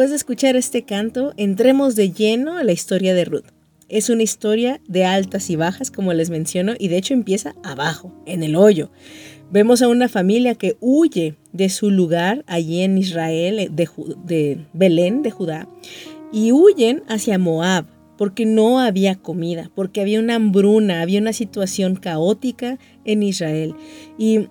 Después 0.00 0.12
de 0.12 0.16
escuchar 0.16 0.57
este 0.57 0.85
canto, 0.85 1.35
entremos 1.37 1.95
de 1.95 2.11
lleno 2.11 2.57
a 2.57 2.64
la 2.64 2.73
historia 2.73 3.12
de 3.12 3.26
Ruth. 3.26 3.45
Es 3.90 4.09
una 4.09 4.23
historia 4.23 4.80
de 4.88 5.04
altas 5.04 5.50
y 5.50 5.57
bajas, 5.57 5.90
como 5.90 6.14
les 6.14 6.30
menciono, 6.30 6.73
y 6.78 6.88
de 6.88 6.97
hecho 6.97 7.12
empieza 7.12 7.54
abajo, 7.62 8.11
en 8.25 8.42
el 8.42 8.57
hoyo. 8.57 8.90
Vemos 9.50 9.83
a 9.83 9.88
una 9.88 10.09
familia 10.09 10.54
que 10.54 10.78
huye 10.80 11.35
de 11.52 11.69
su 11.69 11.90
lugar 11.90 12.47
allí 12.47 12.80
en 12.80 12.97
Israel, 12.97 13.69
de, 13.73 13.90
de 14.25 14.66
Belén, 14.73 15.21
de 15.21 15.33
Judá, 15.33 15.69
y 16.33 16.52
huyen 16.52 17.02
hacia 17.07 17.37
Moab, 17.37 17.85
porque 18.16 18.47
no 18.47 18.80
había 18.80 19.16
comida, 19.16 19.71
porque 19.75 20.00
había 20.00 20.21
una 20.21 20.37
hambruna, 20.37 21.02
había 21.02 21.21
una 21.21 21.35
situación 21.35 21.97
caótica 21.97 22.78
en 23.04 23.23
Israel. 23.23 23.75
Y, 24.16 24.49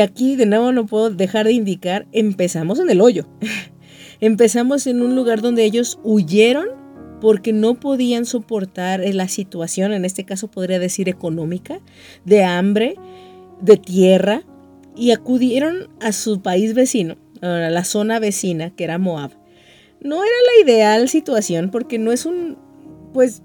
aquí 0.00 0.36
de 0.36 0.44
nuevo 0.44 0.70
no 0.70 0.84
puedo 0.84 1.08
dejar 1.08 1.46
de 1.46 1.52
indicar, 1.52 2.06
empezamos 2.12 2.78
en 2.78 2.90
el 2.90 3.00
hoyo. 3.00 3.26
empezamos 4.22 4.86
en 4.86 5.02
un 5.02 5.16
lugar 5.16 5.42
donde 5.42 5.64
ellos 5.64 5.98
huyeron 6.04 6.68
porque 7.20 7.52
no 7.52 7.74
podían 7.74 8.24
soportar 8.24 9.00
la 9.00 9.28
situación, 9.28 9.92
en 9.92 10.04
este 10.04 10.24
caso 10.24 10.48
podría 10.48 10.78
decir 10.78 11.08
económica, 11.08 11.80
de 12.24 12.44
hambre, 12.44 12.96
de 13.60 13.76
tierra, 13.76 14.42
y 14.96 15.10
acudieron 15.10 15.88
a 16.00 16.12
su 16.12 16.40
país 16.40 16.74
vecino, 16.74 17.16
a 17.40 17.70
la 17.70 17.84
zona 17.84 18.18
vecina, 18.20 18.70
que 18.70 18.84
era 18.84 18.98
Moab. 18.98 19.32
No 20.00 20.16
era 20.16 20.34
la 20.56 20.64
ideal 20.64 21.08
situación 21.08 21.70
porque 21.70 21.98
no 21.98 22.12
es 22.12 22.26
un, 22.26 22.58
pues, 23.12 23.42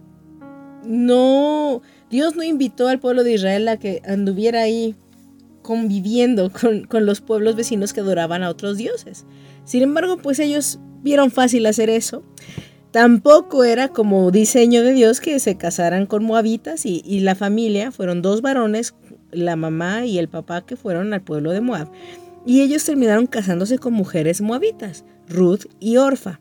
no, 0.86 1.82
Dios 2.10 2.36
no 2.36 2.44
invitó 2.44 2.88
al 2.88 3.00
pueblo 3.00 3.24
de 3.24 3.34
Israel 3.34 3.68
a 3.68 3.78
que 3.78 4.02
anduviera 4.06 4.62
ahí 4.62 4.96
conviviendo 5.68 6.50
con, 6.52 6.86
con 6.86 7.06
los 7.06 7.22
pueblos 7.22 7.56
vecinos 7.56 7.94
que 7.94 8.00
adoraban 8.00 8.44
a 8.44 8.50
otros 8.50 8.78
dioses. 8.78 9.26
Sin 9.66 9.84
embargo, 9.84 10.18
pues 10.18 10.40
ellos 10.40 10.80
vieron 11.04 11.30
fácil 11.30 11.66
hacer 11.66 11.90
eso 11.90 12.24
Tampoco 12.92 13.64
era 13.64 13.90
como 13.90 14.32
diseño 14.32 14.82
de 14.82 14.94
Dios 14.94 15.20
que 15.20 15.40
se 15.40 15.58
casaran 15.58 16.06
con 16.06 16.24
moabitas 16.24 16.86
y, 16.86 17.20
la 17.20 17.36
familia 17.36 17.92
fueron 17.92 18.22
dos 18.22 18.42
varones, 18.42 18.96
la 19.32 19.56
mamá 19.56 20.06
y 20.06 20.18
el 20.18 20.30
papá 20.30 20.66
que 20.66 20.78
fueron 20.78 21.14
al 21.14 21.22
pueblo 21.22 21.52
de 21.52 21.62
Moab. 21.62 21.92
Y 22.46 22.62
ellos 22.62 22.86
terminaron 22.86 23.28
casándose 23.28 23.78
con 23.78 23.94
mujeres 23.94 24.40
moabitas, 24.40 25.04
Ruth 25.28 25.66
y 25.80 25.98
Orfa. 25.98 26.40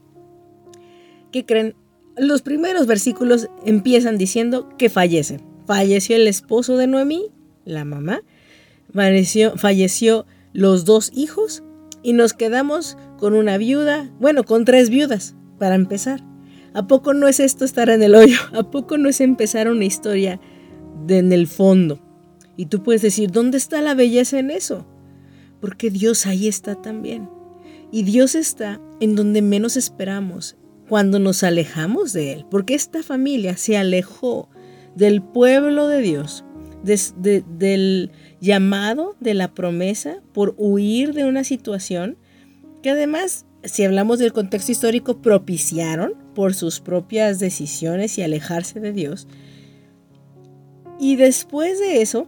¿Qué 1.33 1.45
creen? 1.45 1.75
Los 2.17 2.43
primeros 2.43 2.87
versículos 2.87 3.49
empiezan 3.65 4.17
diciendo 4.17 4.69
que 4.79 4.89
fallecen. 4.89 5.43
Falleció 5.67 6.15
el 6.15 6.29
esposo 6.29 6.77
de 6.77 6.87
Noemí, 6.87 7.27
la 7.65 7.85
mamá, 7.85 8.23
falleció, 8.97 10.27
los 10.53 10.85
dos 10.85 11.13
hijos 11.15 11.63
y 12.03 12.13
nos 12.13 12.33
quedamos 12.33 12.97
con 13.19 13.35
una 13.35 13.59
viuda, 13.59 14.11
bueno, 14.19 14.45
con 14.45 14.65
tres 14.65 14.91
viudas, 14.91 15.35
para 15.59 15.75
empezar. 15.75 16.25
¿A 16.75 16.87
poco 16.87 17.15
no 17.15 17.29
es 17.29 17.41
esto 17.41 17.65
estar 17.65 17.89
en 17.89 18.03
el 18.03 18.15
hoyo? 18.15 18.39
¿A 18.53 18.71
poco 18.71 18.99
no 18.99 19.09
es 19.09 19.21
empezar 19.21 19.69
una 19.69 19.85
historia 19.85 20.41
de 21.07 21.19
en 21.19 21.33
el 21.33 21.47
fondo? 21.47 22.01
Y 22.57 22.67
tú 22.67 22.83
puedes 22.83 23.03
decir, 23.03 23.31
¿dónde 23.31 23.59
está 23.59 23.81
la 23.83 23.95
belleza 23.95 24.39
en 24.39 24.51
eso? 24.51 24.87
Porque 25.61 25.91
Dios 25.91 26.27
ahí 26.27 26.49
está 26.49 26.75
también. 26.75 27.29
Y 27.93 28.03
Dios 28.03 28.35
está 28.35 28.81
en 29.01 29.15
donde 29.15 29.43
menos 29.43 29.77
esperamos, 29.77 30.57
cuando 30.89 31.19
nos 31.19 31.43
alejamos 31.43 32.13
de 32.13 32.33
Él. 32.33 32.47
Porque 32.51 32.75
esta 32.75 33.03
familia 33.03 33.57
se 33.57 33.77
alejó 33.77 34.49
del 34.95 35.23
pueblo 35.23 35.89
de 35.89 36.01
Dios, 36.01 36.45
del 36.83 38.11
llamado, 38.41 39.17
de 39.21 39.35
la 39.35 39.55
promesa, 39.55 40.21
por 40.33 40.55
huir 40.59 41.15
de 41.15 41.25
una 41.25 41.45
situación 41.45 42.17
que 42.83 42.91
además, 42.91 43.47
si 43.65 43.85
hablamos 43.85 44.19
del 44.19 44.33
contexto 44.33 44.73
histórico, 44.73 45.21
propiciaron 45.21 46.15
por 46.35 46.55
sus 46.55 46.81
propias 46.81 47.39
decisiones 47.39 48.19
y 48.19 48.23
alejarse 48.23 48.81
de 48.81 48.93
Dios. 48.93 49.27
Y 51.01 51.17
después 51.17 51.81
de 51.81 52.03
eso, 52.03 52.27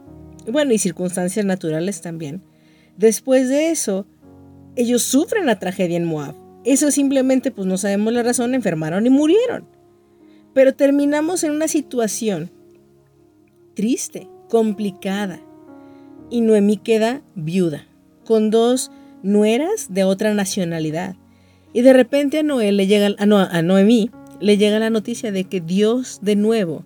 bueno, 0.50 0.72
y 0.72 0.78
circunstancias 0.78 1.44
naturales 1.44 2.00
también, 2.00 2.42
después 2.96 3.48
de 3.48 3.70
eso, 3.70 4.06
ellos 4.76 5.02
sufren 5.02 5.46
la 5.46 5.58
tragedia 5.58 5.96
en 5.96 6.04
Moab. 6.04 6.34
Eso 6.64 6.90
simplemente, 6.90 7.50
pues 7.50 7.66
no 7.66 7.78
sabemos 7.78 8.12
la 8.12 8.22
razón, 8.22 8.54
enfermaron 8.54 9.06
y 9.06 9.10
murieron. 9.10 9.66
Pero 10.54 10.74
terminamos 10.74 11.44
en 11.44 11.52
una 11.52 11.68
situación 11.68 12.50
triste, 13.74 14.28
complicada. 14.48 15.40
Y 16.30 16.40
Noemí 16.40 16.76
queda 16.76 17.22
viuda, 17.34 17.86
con 18.24 18.50
dos 18.50 18.90
nueras 19.22 19.92
de 19.92 20.04
otra 20.04 20.34
nacionalidad. 20.34 21.16
Y 21.72 21.82
de 21.82 21.92
repente 21.92 22.38
a 22.38 22.42
Noé 22.42 22.72
le 22.72 22.86
llega, 22.86 23.14
a, 23.18 23.58
a 23.58 23.62
Noemí 23.62 24.10
le 24.40 24.56
llega 24.56 24.78
la 24.78 24.90
noticia 24.90 25.32
de 25.32 25.44
que 25.44 25.60
Dios 25.60 26.20
de 26.22 26.36
nuevo 26.36 26.84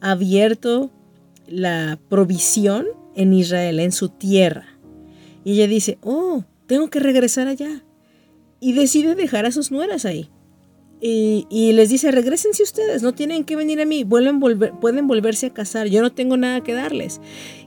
ha 0.00 0.12
abierto 0.12 0.90
la 1.46 1.98
provisión 2.08 2.86
en 3.14 3.32
Israel, 3.32 3.80
en 3.80 3.92
su 3.92 4.08
tierra. 4.08 4.66
Y 5.44 5.52
ella 5.52 5.66
dice, 5.66 5.98
oh, 6.02 6.44
tengo 6.66 6.88
que 6.88 7.00
regresar 7.00 7.48
allá. 7.48 7.84
Y 8.60 8.72
decide 8.74 9.14
dejar 9.14 9.44
a 9.44 9.52
sus 9.52 9.70
nueras 9.70 10.04
ahí. 10.04 10.30
Y, 11.04 11.72
les 11.72 11.90
dice, 11.90 12.12
regresense 12.12 12.62
ustedes, 12.62 13.02
no 13.02 13.12
tienen 13.12 13.42
que 13.42 13.56
venir 13.56 13.80
a 13.80 13.84
mí, 13.84 14.04
vuelven 14.04 14.38
volver, 14.38 14.72
pueden 14.80 15.08
volverse 15.08 15.46
a 15.46 15.52
casar, 15.52 15.88
yo 15.88 16.00
no 16.00 16.12
tengo 16.12 16.36
nada 16.36 16.60
que 16.62 16.74
darles. 16.74 17.20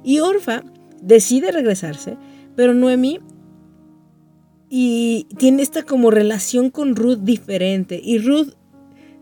Y 0.05 0.19
Orfa 0.19 0.63
decide 1.01 1.51
regresarse, 1.51 2.17
pero 2.55 2.73
Noemí 2.73 3.19
y 4.69 5.27
tiene 5.37 5.61
esta 5.61 5.83
como 5.83 6.11
relación 6.11 6.69
con 6.69 6.95
Ruth 6.95 7.19
diferente. 7.19 8.01
Y 8.03 8.17
Ruth 8.17 8.53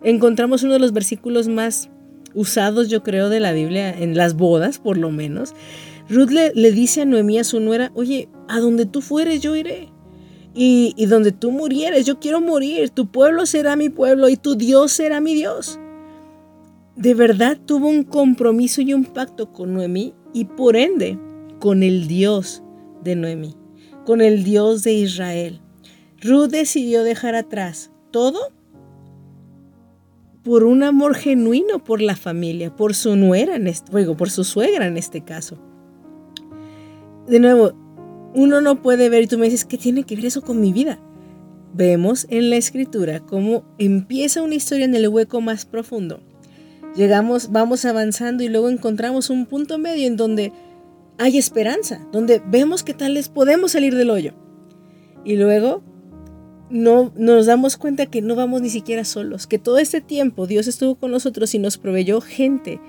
encontramos 0.01 0.63
uno 0.63 0.73
de 0.73 0.79
los 0.79 0.93
versículos 0.93 1.47
más 1.47 1.89
usados, 2.33 2.89
yo 2.89 3.03
creo, 3.03 3.29
de 3.29 3.39
la 3.39 3.51
Biblia, 3.51 3.91
en 3.91 4.17
las 4.17 4.35
bodas, 4.35 4.79
por 4.79 4.97
lo 4.97 5.11
menos. 5.11 5.53
Ruth 6.09 6.29
le, 6.31 6.71
dice 6.71 7.01
a 7.01 7.05
Noemí, 7.05 7.39
a 7.39 7.43
su 7.43 7.59
nuera, 7.59 7.91
oye, 7.93 8.29
a 8.47 8.59
donde 8.59 8.85
tú 8.85 9.01
fueres, 9.01 9.41
yo 9.41 9.55
iré. 9.55 9.89
Y, 10.55 10.93
y 10.97 11.07
donde 11.07 11.31
tú 11.31 11.51
murieres, 11.51 12.05
yo 12.05 12.19
quiero 12.19 12.39
morir. 12.39 12.89
Tu 12.89 13.07
pueblo 13.07 13.45
será 13.45 13.75
mi 13.75 13.89
pueblo 13.89 14.29
y 14.29 14.37
tu 14.37 14.55
Dios 14.55 14.91
será 14.91 15.19
mi 15.19 15.33
Dios. 15.33 15.79
De 16.95 17.15
verdad 17.15 17.57
tuvo 17.65 17.87
un 17.89 18.03
compromiso 18.03 18.81
y 18.81 18.93
un 18.93 19.05
pacto 19.05 19.51
con 19.51 19.73
Noemí 19.73 20.13
y 20.31 20.45
por 20.45 20.75
ende 20.75 21.17
con 21.63 21.81
el 21.81 22.09
Dios 22.09 22.61
de 23.05 23.15
Noemí 23.15 23.55
con 24.03 24.19
el 24.19 24.43
Dios 24.43 24.83
de 24.83 24.91
Israel. 24.91 25.61
Ruth 26.21 26.49
decidió 26.49 27.03
dejar 27.03 27.35
atrás 27.35 27.89
todo 28.11 28.51
por 30.43 30.65
un 30.65 30.83
amor 30.83 31.15
genuino 31.15 31.81
por 31.81 32.01
la 32.01 32.17
familia, 32.17 32.75
por 32.75 32.93
su 32.93 33.15
nuera, 33.15 33.55
en 33.55 33.67
este, 33.67 33.91
por 34.13 34.29
su 34.29 34.43
suegra 34.43 34.87
en 34.87 34.97
este 34.97 35.21
caso. 35.21 35.57
De 37.27 37.39
nuevo, 37.39 37.71
uno 38.35 38.59
no 38.59 38.81
puede 38.81 39.07
ver 39.07 39.23
y 39.23 39.27
tú 39.27 39.37
me 39.37 39.45
dices, 39.45 39.63
¿qué 39.63 39.77
tiene 39.77 40.03
que 40.03 40.17
ver 40.17 40.25
eso 40.25 40.41
con 40.41 40.59
mi 40.59 40.73
vida? 40.73 40.99
Vemos 41.73 42.27
en 42.29 42.49
la 42.49 42.57
escritura 42.57 43.21
cómo 43.21 43.63
empieza 43.77 44.43
una 44.43 44.55
historia 44.55 44.83
en 44.83 44.95
el 44.95 45.07
hueco 45.07 45.39
más 45.39 45.63
profundo. 45.63 46.19
Llegamos, 46.93 47.53
vamos 47.53 47.85
avanzando 47.85 48.43
y 48.43 48.49
luego 48.49 48.67
encontramos 48.67 49.29
un 49.29 49.45
punto 49.45 49.77
medio 49.77 50.05
en 50.07 50.17
donde 50.17 50.51
hay 51.17 51.37
esperanza, 51.37 52.05
donde 52.11 52.41
vemos 52.45 52.83
que 52.83 52.93
tal 52.93 53.15
vez 53.15 53.29
podemos 53.29 53.73
salir 53.73 53.95
del 53.95 54.09
hoyo. 54.09 54.33
Y 55.23 55.35
luego 55.35 55.83
no 56.69 57.13
nos 57.15 57.45
damos 57.45 57.77
cuenta 57.77 58.07
que 58.07 58.21
no 58.21 58.35
vamos 58.35 58.61
ni 58.61 58.69
siquiera 58.69 59.05
solos, 59.05 59.47
que 59.47 59.59
todo 59.59 59.77
este 59.77 60.01
tiempo 60.01 60.47
Dios 60.47 60.67
estuvo 60.67 60.95
con 60.95 61.11
nosotros 61.11 61.53
y 61.53 61.59
nos 61.59 61.77
proveyó 61.77 62.19
gente 62.19 62.79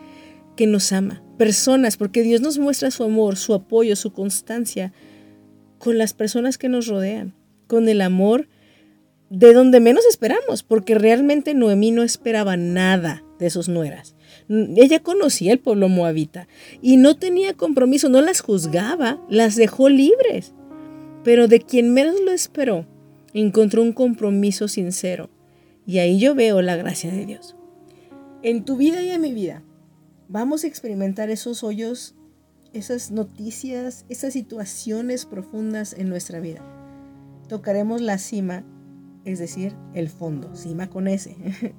que 0.57 0.67
nos 0.67 0.93
ama, 0.93 1.23
personas, 1.37 1.97
porque 1.97 2.23
Dios 2.23 2.41
nos 2.41 2.59
muestra 2.59 2.91
su 2.91 3.05
amor, 3.05 3.37
su 3.37 3.55
apoyo, 3.55 3.97
su 3.97 4.13
constancia 4.13 4.93
con 5.79 5.99
las 5.99 6.15
personas 6.15 6.59
que 6.59 6.69
nos 6.69 6.87
rodean, 6.87 7.35
con 7.67 7.89
el 7.89 8.01
amor 8.01 8.49
de 9.31 9.53
donde 9.53 9.81
menos 9.81 10.05
esperamos, 10.07 10.63
porque 10.63 10.95
realmente 10.95 11.55
Noemí 11.55 11.91
no 11.91 12.03
esperaba 12.03 12.57
nada 12.57 13.25
de 13.39 13.51
sus 13.51 13.69
nueras. 13.69 14.14
Ella 14.49 15.01
conocía 15.01 15.53
el 15.53 15.59
pueblo 15.59 15.89
moabita 15.89 16.49
y 16.83 16.97
no 16.97 17.17
tenía 17.17 17.55
compromiso, 17.55 18.09
no 18.09 18.21
las 18.21 18.41
juzgaba, 18.41 19.21
las 19.29 19.57
dejó 19.57 19.89
libres. 19.89 20.53
Pero 21.23 21.49
de 21.49 21.61
quien 21.61 21.95
menos 21.95 22.17
lo 22.21 22.31
esperó, 22.33 22.87
encontró 23.33 23.83
un 23.83 23.93
compromiso 23.93 24.69
sincero. 24.69 25.31
Y 25.87 25.99
ahí 25.99 26.19
yo 26.19 26.35
veo 26.35 26.63
la 26.63 26.77
gracia 26.77 27.11
de 27.11 27.25
Dios. 27.27 27.57
En 28.43 28.65
tu 28.65 28.77
vida 28.77 29.03
y 29.03 29.11
en 29.11 29.21
mi 29.21 29.33
vida, 29.33 29.63
vamos 30.29 30.65
a 30.65 30.67
experimentar 30.67 31.31
esos 31.31 31.65
hoyos, 31.65 32.15
esas 32.75 33.11
noticias, 33.11 34.05
esas 34.09 34.35
situaciones 34.35 35.25
profundas 35.25 35.95
en 35.95 36.09
nuestra 36.11 36.41
vida. 36.41 36.63
Tocaremos 37.49 38.03
la 38.03 38.19
cima, 38.19 38.65
es 39.25 39.39
decir, 39.39 39.75
el 39.95 40.09
fondo, 40.09 40.55
cima 40.55 40.91
con 40.91 41.09
S. 41.09 41.35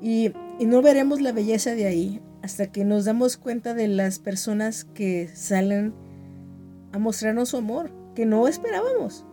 Y, 0.00 0.32
no 0.60 0.82
veremos 0.82 1.20
la 1.20 1.32
belleza 1.32 1.74
de 1.74 1.86
ahí 1.86 2.20
hasta 2.42 2.70
que 2.70 2.84
nos 2.84 3.04
damos 3.04 3.36
cuenta 3.36 3.74
de 3.74 3.88
las 3.88 4.18
personas 4.18 4.84
que 4.84 5.28
salen 5.34 5.94
a 6.92 6.98
mostrarnos 6.98 7.48
su 7.50 7.56
amor, 7.56 7.90
que 8.14 8.26
no 8.26 8.46
esperábamos. 8.46 9.26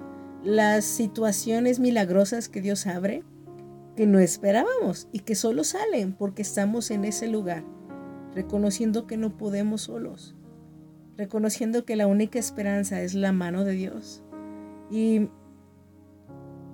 las 0.43 0.86
situaciones 0.86 1.80
milagrosas 1.80 2.50
que 2.50 2.62
Dios 2.62 2.88
abre, 2.88 3.24
que 3.95 4.08
no 4.08 4.17
esperábamos 4.17 5.08
y 5.12 5.19
que 5.19 5.36
solo 5.36 5.63
salen 5.63 6.13
porque 6.13 6.41
estamos 6.41 6.89
en 6.89 7.06
ese 7.06 7.28
lugar, 7.28 7.63
reconociendo 8.34 9.06
que 9.06 9.17
no 9.17 9.38
podemos 9.38 9.82
solos, 9.82 10.36
reconociendo 11.17 11.86
que 11.86 11.95
la 11.95 12.08
única 12.08 12.39
esperanza 12.39 13.02
es 13.04 13.13
la 13.13 13.32
mano 13.32 13.65
de 13.65 13.74
Dios. 13.74 14.24
Y, 14.89 15.30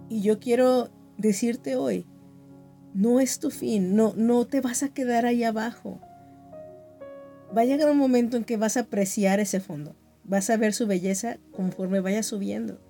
y 0.07 0.21
yo 0.21 0.39
quiero 0.39 0.89
decirte 1.17 1.75
hoy, 1.75 2.05
no 2.97 3.19
es 3.19 3.37
tu 3.37 3.51
fin, 3.51 3.95
no, 3.95 4.13
no 4.17 4.47
te 4.47 4.59
vas 4.59 4.81
a 4.81 4.89
quedar 4.89 5.27
ahí 5.27 5.43
abajo. 5.43 6.01
Va 7.55 7.61
a 7.61 7.65
llegar 7.65 7.91
un 7.91 7.97
momento 7.97 8.37
en 8.37 8.43
que 8.43 8.57
vas 8.57 8.75
a 8.75 8.81
apreciar 8.81 9.39
ese 9.39 9.59
fondo, 9.59 9.95
vas 10.23 10.49
a 10.49 10.57
ver 10.57 10.73
su 10.73 10.87
belleza 10.87 11.37
conforme 11.51 11.99
vaya 11.99 12.23
subiendo. 12.23 12.81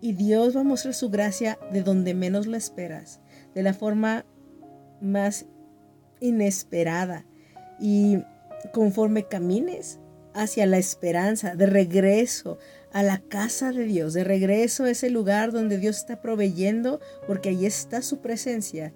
Y 0.00 0.14
Dios 0.14 0.56
va 0.56 0.62
a 0.62 0.64
mostrar 0.64 0.94
su 0.94 1.10
gracia 1.10 1.58
de 1.70 1.82
donde 1.82 2.14
menos 2.14 2.46
la 2.46 2.56
esperas, 2.56 3.20
de 3.54 3.62
la 3.62 3.74
forma 3.74 4.24
más 5.02 5.44
inesperada. 6.20 7.26
Y 7.78 8.24
conforme 8.72 9.24
camines 9.24 9.98
hacia 10.32 10.64
la 10.64 10.78
esperanza, 10.78 11.54
de 11.54 11.66
regreso 11.66 12.58
a 12.94 13.02
la 13.02 13.18
casa 13.18 13.72
de 13.72 13.84
Dios, 13.84 14.14
de 14.14 14.24
regreso 14.24 14.84
a 14.84 14.90
ese 14.90 15.10
lugar 15.10 15.52
donde 15.52 15.76
Dios 15.76 15.98
está 15.98 16.22
proveyendo, 16.22 16.98
porque 17.26 17.50
ahí 17.50 17.66
está 17.66 18.00
su 18.00 18.20
presencia, 18.20 18.94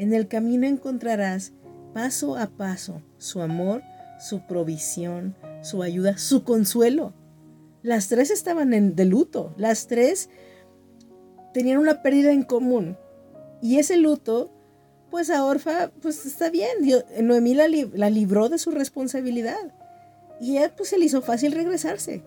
en 0.00 0.14
el 0.14 0.28
camino 0.28 0.66
encontrarás 0.66 1.52
paso 1.92 2.38
a 2.38 2.46
paso 2.46 3.02
su 3.18 3.42
amor, 3.42 3.82
su 4.18 4.46
provisión, 4.46 5.36
su 5.60 5.82
ayuda, 5.82 6.16
su 6.16 6.42
consuelo. 6.42 7.12
Las 7.82 8.08
tres 8.08 8.30
estaban 8.30 8.72
en, 8.72 8.96
de 8.96 9.04
luto, 9.04 9.52
las 9.58 9.88
tres 9.88 10.30
tenían 11.52 11.76
una 11.76 12.00
pérdida 12.00 12.32
en 12.32 12.44
común. 12.44 12.96
Y 13.60 13.78
ese 13.78 13.98
luto, 13.98 14.50
pues 15.10 15.28
a 15.28 15.44
Orfa, 15.44 15.90
pues 16.00 16.24
está 16.24 16.48
bien. 16.48 16.70
Noemí 17.20 17.52
la, 17.52 17.68
la, 17.68 18.08
libró 18.08 18.48
de 18.48 18.56
su 18.56 18.70
responsabilidad. 18.70 19.74
Y 20.40 20.56
a 20.56 20.74
pues 20.74 20.88
se 20.88 20.98
le 20.98 21.04
hizo 21.04 21.20
fácil 21.20 21.52
regresarse. 21.52 22.22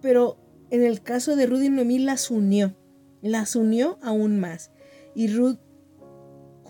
Pero 0.00 0.36
en 0.70 0.82
el 0.82 1.00
caso 1.00 1.36
de 1.36 1.46
Ruth 1.46 1.62
y 1.62 1.70
Noemí 1.70 2.00
las 2.00 2.28
unió. 2.28 2.74
Las 3.20 3.54
unió 3.54 4.00
aún 4.02 4.40
más. 4.40 4.72
Y 5.14 5.28
Ruth 5.28 5.58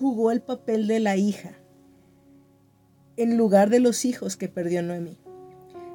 jugó 0.02 0.32
el 0.32 0.42
papel 0.42 0.88
de 0.88 0.98
la 0.98 1.16
hija 1.16 1.52
en 3.16 3.36
lugar 3.36 3.70
de 3.70 3.78
los 3.78 4.04
hijos 4.04 4.36
que 4.36 4.48
perdió 4.48 4.82
Noemí. 4.82 5.16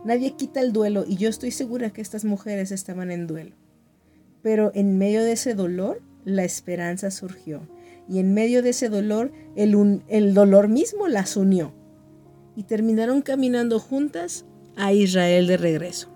Nadie 0.05 0.31
quita 0.37 0.61
el 0.61 0.71
duelo 0.71 1.03
y 1.05 1.17
yo 1.17 1.27
estoy 1.27 1.51
segura 1.51 1.91
que 1.91 1.99
estas 2.01 2.23
mujeres 2.23 2.71
estaban 2.71 3.11
en 3.11 3.27
duelo. 3.27 3.53
Pero 4.41 4.71
en 4.75 4.97
medio 4.97 5.25
de 5.25 5.33
ese 5.33 5.55
dolor, 5.55 6.01
la 6.23 6.45
esperanza 6.45 7.11
surgió. 7.11 7.67
Y 8.07 8.19
en 8.19 8.33
medio 8.33 8.63
de 8.63 8.69
ese 8.69 8.87
dolor, 8.87 9.33
el, 9.57 10.01
el 10.07 10.33
dolor 10.33 10.69
mismo 10.69 11.09
las 11.09 11.35
unió. 11.35 11.73
Y 12.55 12.63
terminaron 12.63 13.21
caminando 13.21 13.77
juntas 13.77 14.45
a 14.77 14.93
Israel 14.93 15.47
de 15.47 15.57
regreso. 15.57 16.07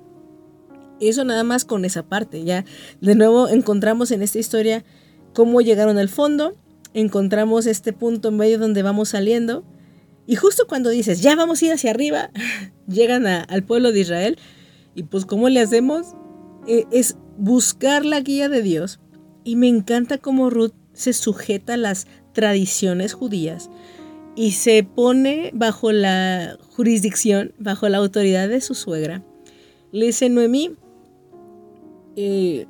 Eso 1.02 1.26
nada 1.26 1.44
más 1.44 1.66
con 1.66 1.84
esa 1.84 2.04
parte. 2.04 2.46
Ya 2.46 2.64
de 3.02 3.16
nuevo 3.16 3.50
encontramos 3.50 4.12
en 4.12 4.22
esta 4.22 4.40
historia 4.40 4.86
cómo 5.34 5.60
llegaron 5.60 5.98
al 5.98 6.08
fondo, 6.08 6.56
encontramos 6.94 7.66
este 7.66 7.94
punto 7.94 8.30
en 8.30 8.38
medio 8.38 8.60
donde 8.60 8.84
vamos 8.84 9.10
saliendo 9.10 9.64
y 10.28 10.36
justo 10.36 10.66
cuando 10.68 10.90
dices, 10.90 11.22
ya 11.22 11.36
vamos 11.36 11.62
a 11.62 11.66
ir 11.66 11.74
hacia 11.74 11.92
arriba, 11.92 12.32
llegan 12.88 13.28
al 13.28 13.64
pueblo 13.64 13.92
de 13.92 14.00
Israel. 14.00 14.38
Y 14.96 15.04
pues, 15.04 15.26
¿cómo 15.26 15.50
le 15.50 15.60
hacemos? 15.60 16.16
E, 16.68 16.86
es 16.92 17.18
buscar 17.38 18.06
la 18.06 18.22
guía 18.22 18.50
de 18.50 18.62
Dios. 18.62 19.00
Y 19.44 19.56
me 19.56 19.68
encanta 19.68 20.18
cómo 20.18 20.50
Ruth 20.50 20.74
se 20.94 21.14
sujeta 21.14 21.74
a 21.74 21.78
las 21.78 22.08
tradiciones 22.34 23.14
judías 23.14 23.70
y 24.36 24.52
se 24.52 24.84
pone 24.84 25.52
bajo 25.54 25.92
la 25.92 26.58
jurisdicción, 26.70 27.54
bajo 27.58 27.90
la 27.90 27.98
autoridad 27.98 28.48
de 28.48 28.62
su 28.62 28.76
suegra. 28.76 29.24
Le 29.92 30.08
dice 30.08 30.30
Noemí, 30.30 30.76
eh, 32.16 32.68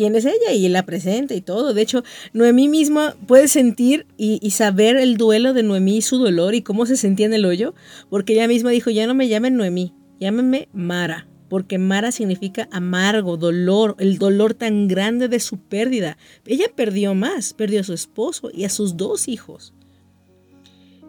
quién 0.00 0.16
es 0.16 0.24
ella 0.24 0.54
y 0.54 0.66
la 0.70 0.86
presenta 0.86 1.34
y 1.34 1.42
todo. 1.42 1.74
De 1.74 1.82
hecho, 1.82 2.04
Noemí 2.32 2.68
misma 2.68 3.14
puede 3.26 3.48
sentir 3.48 4.06
y, 4.16 4.50
saber 4.50 4.96
el 4.96 5.18
duelo 5.18 5.52
de 5.52 5.62
Noemí 5.62 5.98
y 5.98 6.00
su 6.00 6.16
dolor 6.16 6.54
y 6.54 6.62
cómo 6.62 6.86
se 6.86 6.96
sentía 6.96 7.26
en 7.26 7.34
el 7.34 7.44
hoyo, 7.44 7.74
porque 8.08 8.32
ella 8.32 8.48
misma 8.48 8.70
dijo, 8.70 8.88
ya 8.88 9.06
no 9.06 9.14
me 9.14 9.28
llamen 9.28 9.58
Noemí, 9.58 9.92
llámenme 10.18 10.70
Mara, 10.72 11.28
porque 11.50 11.76
Mara 11.76 12.12
significa 12.12 12.66
amargo, 12.72 13.36
dolor, 13.36 13.94
el 13.98 14.16
dolor 14.16 14.54
tan 14.54 14.88
grande 14.88 15.28
de 15.28 15.38
su 15.38 15.58
pérdida. 15.58 16.16
Ella 16.46 16.68
perdió 16.74 17.14
más, 17.14 17.52
perdió 17.52 17.82
a 17.82 17.84
su 17.84 17.92
esposo 17.92 18.50
y 18.54 18.64
a 18.64 18.70
sus 18.70 18.96
dos 18.96 19.28
hijos. 19.28 19.74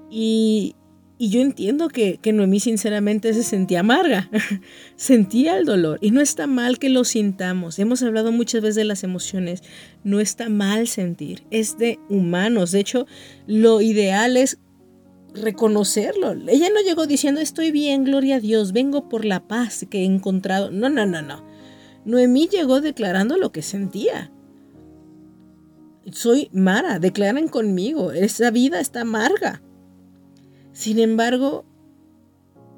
Y, 0.10 0.76
y 1.22 1.30
yo 1.30 1.40
entiendo 1.40 1.88
que, 1.88 2.18
que 2.20 2.34
Noemí 2.34 2.60
sinceramente 2.60 3.32
se 3.36 3.44
sentía 3.44 3.82
amarga, 3.82 4.32
sentía 4.96 5.56
el 5.56 5.66
dolor. 5.66 6.00
Y 6.02 6.10
no 6.10 6.20
está 6.20 6.48
mal 6.48 6.80
que 6.80 6.90
lo 6.90 7.04
sintamos. 7.04 7.78
Hemos 7.78 8.02
hablado 8.02 8.32
muchas 8.32 8.64
veces 8.64 8.78
de 8.78 8.86
las 8.86 9.04
emociones. 9.04 9.62
No 10.04 10.20
está 10.20 10.50
mal 10.50 10.88
sentir. 10.88 11.44
Es 11.52 11.78
de 11.78 12.00
humanos. 12.10 12.72
De 12.72 12.80
hecho, 12.80 13.06
lo 13.46 13.82
ideal 13.82 14.36
es 14.36 14.58
reconocerlo. 15.36 16.32
Ella 16.48 16.72
no 16.74 16.82
llegó 16.82 17.06
diciendo 17.06 17.40
estoy 17.40 17.70
bien, 17.70 18.04
gloria 18.04 18.38
a 18.38 18.40
Dios, 18.40 18.72
vengo 18.72 19.08
por 19.08 19.24
la 19.24 19.48
paz 19.48 19.86
que 19.92 20.00
he 20.00 20.06
encontrado. 20.06 20.72
No, 20.72 20.90
no, 20.90 21.06
no, 21.06 21.22
no. 21.22 21.46
Noemí 22.04 22.48
llegó 22.48 22.82
declarando 22.82 23.38
lo 23.38 23.52
que 23.52 23.62
sentía. 23.62 24.32
Soy 26.12 26.50
Mara, 26.52 26.98
declaran 26.98 27.48
conmigo, 27.48 28.12
esa 28.12 28.50
vida 28.50 28.80
está 28.80 29.02
amarga. 29.02 29.62
Sin 30.82 30.98
embargo, 30.98 31.64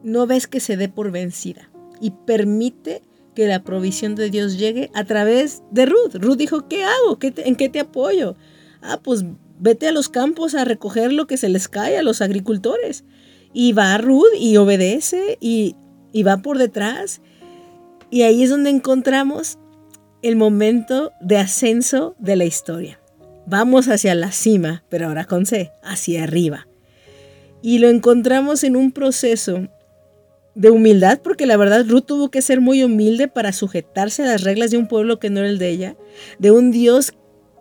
no 0.03 0.27
ves 0.27 0.47
que 0.47 0.59
se 0.59 0.75
dé 0.75 0.89
por 0.89 1.09
vencida 1.11 1.69
y 2.01 2.11
permite 2.11 3.01
que 3.33 3.47
la 3.47 3.63
provisión 3.63 4.15
de 4.15 4.29
Dios 4.29 4.57
llegue 4.57 4.91
a 4.93 5.05
través 5.05 5.63
de 5.71 5.85
Ruth. 5.85 6.15
Ruth 6.15 6.35
dijo, 6.35 6.67
¿qué 6.67 6.83
hago? 6.83 7.17
¿En 7.21 7.55
qué 7.55 7.69
te 7.69 7.79
apoyo? 7.79 8.35
Ah, 8.81 8.99
pues 9.01 9.23
vete 9.57 9.87
a 9.87 9.93
los 9.93 10.09
campos 10.09 10.53
a 10.53 10.65
recoger 10.65 11.13
lo 11.13 11.27
que 11.27 11.37
se 11.37 11.47
les 11.47 11.69
cae 11.69 11.97
a 11.97 12.03
los 12.03 12.21
agricultores. 12.21 13.05
Y 13.53 13.71
va 13.71 13.97
Ruth 13.97 14.35
y 14.37 14.57
obedece 14.57 15.37
y, 15.39 15.77
y 16.11 16.23
va 16.23 16.41
por 16.41 16.57
detrás. 16.57 17.21
Y 18.09 18.23
ahí 18.23 18.43
es 18.43 18.49
donde 18.49 18.69
encontramos 18.69 19.59
el 20.21 20.35
momento 20.35 21.13
de 21.21 21.37
ascenso 21.37 22.17
de 22.19 22.35
la 22.35 22.43
historia. 22.43 22.99
Vamos 23.45 23.87
hacia 23.87 24.13
la 24.13 24.33
cima, 24.33 24.83
pero 24.89 25.07
ahora 25.07 25.23
con 25.23 25.45
C, 25.45 25.71
hacia 25.81 26.23
arriba. 26.23 26.67
Y 27.63 27.79
lo 27.79 27.89
encontramos 27.89 28.63
en 28.63 28.75
un 28.75 28.91
proceso 28.91 29.69
de 30.53 30.69
humildad, 30.69 31.19
porque 31.23 31.45
la 31.45 31.57
verdad 31.57 31.85
Ruth 31.87 32.05
tuvo 32.05 32.29
que 32.29 32.41
ser 32.41 32.61
muy 32.61 32.83
humilde 32.83 33.27
para 33.27 33.53
sujetarse 33.53 34.21
a 34.21 34.27
las 34.27 34.43
reglas 34.43 34.69
de 34.69 34.77
un 34.77 34.87
pueblo 34.87 35.17
que 35.17 35.29
no 35.29 35.39
era 35.39 35.49
el 35.49 35.57
de 35.57 35.69
ella, 35.69 35.95
de 36.37 36.51
un 36.51 36.71
Dios 36.71 37.13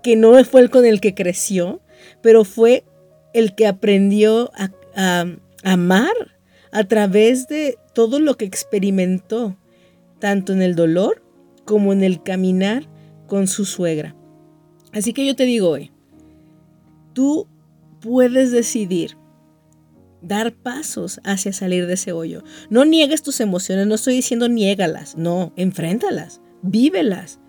que 0.02 0.16
no 0.16 0.44
fue 0.44 0.60
el 0.60 0.70
con 0.70 0.84
el 0.84 1.00
que 1.00 1.14
creció, 1.14 1.80
pero 2.20 2.44
fue 2.44 2.84
el 3.32 3.54
que 3.54 3.66
aprendió 3.66 4.50
a, 4.54 5.24
amar 5.62 6.12
a 6.72 6.84
través 6.84 7.46
de 7.46 7.78
todo 7.94 8.18
lo 8.18 8.36
que 8.36 8.44
experimentó, 8.44 9.56
tanto 10.18 10.52
en 10.52 10.60
el 10.60 10.74
dolor 10.74 11.22
como 11.64 11.92
en 11.92 12.02
el 12.02 12.22
caminar 12.22 12.88
con 13.26 13.46
su 13.46 13.64
suegra. 13.64 14.16
Así 14.92 15.12
que 15.12 15.24
yo 15.24 15.36
te 15.36 15.44
digo 15.44 15.68
hoy, 15.70 15.92
tú 17.14 17.46
puedes 18.00 18.50
decidir 18.50 19.16
dar 20.22 20.54
pasos 20.54 21.20
hacia 21.24 21.52
salir 21.52 21.86
de 21.86 21.94
ese 21.94 22.12
hoyo. 22.12 22.42
No 22.70 22.84
niegues 22.84 23.22
tus 23.22 23.40
emociones, 23.40 23.86
no 23.86 23.96
estoy 23.96 24.14
diciendo 24.14 24.48
niégalas, 24.48 25.16
no, 25.16 25.52
enfréntalas, 25.56 26.40
vívelas. 26.62 27.40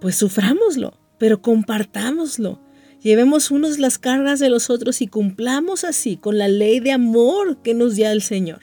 Pues 0.00 0.16
sufrámoslo, 0.16 0.98
pero 1.18 1.42
compartámoslo. 1.42 2.60
Llevemos 3.02 3.50
unos 3.50 3.78
las 3.78 3.98
cargas 3.98 4.40
de 4.40 4.48
los 4.48 4.70
otros 4.70 5.02
y 5.02 5.06
cumplamos 5.06 5.84
así 5.84 6.16
con 6.16 6.38
la 6.38 6.48
ley 6.48 6.80
de 6.80 6.92
amor 6.92 7.62
que 7.62 7.74
nos 7.74 7.96
da 7.96 8.12
el 8.12 8.22
Señor. 8.22 8.62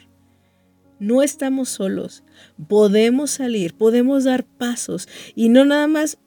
No 0.98 1.22
estamos 1.22 1.68
solos, 1.68 2.22
podemos 2.68 3.30
salir, 3.30 3.74
podemos 3.74 4.24
dar 4.24 4.44
pasos 4.44 5.08
y 5.34 5.50
no 5.50 5.64
nada 5.64 5.86
más 5.86 6.18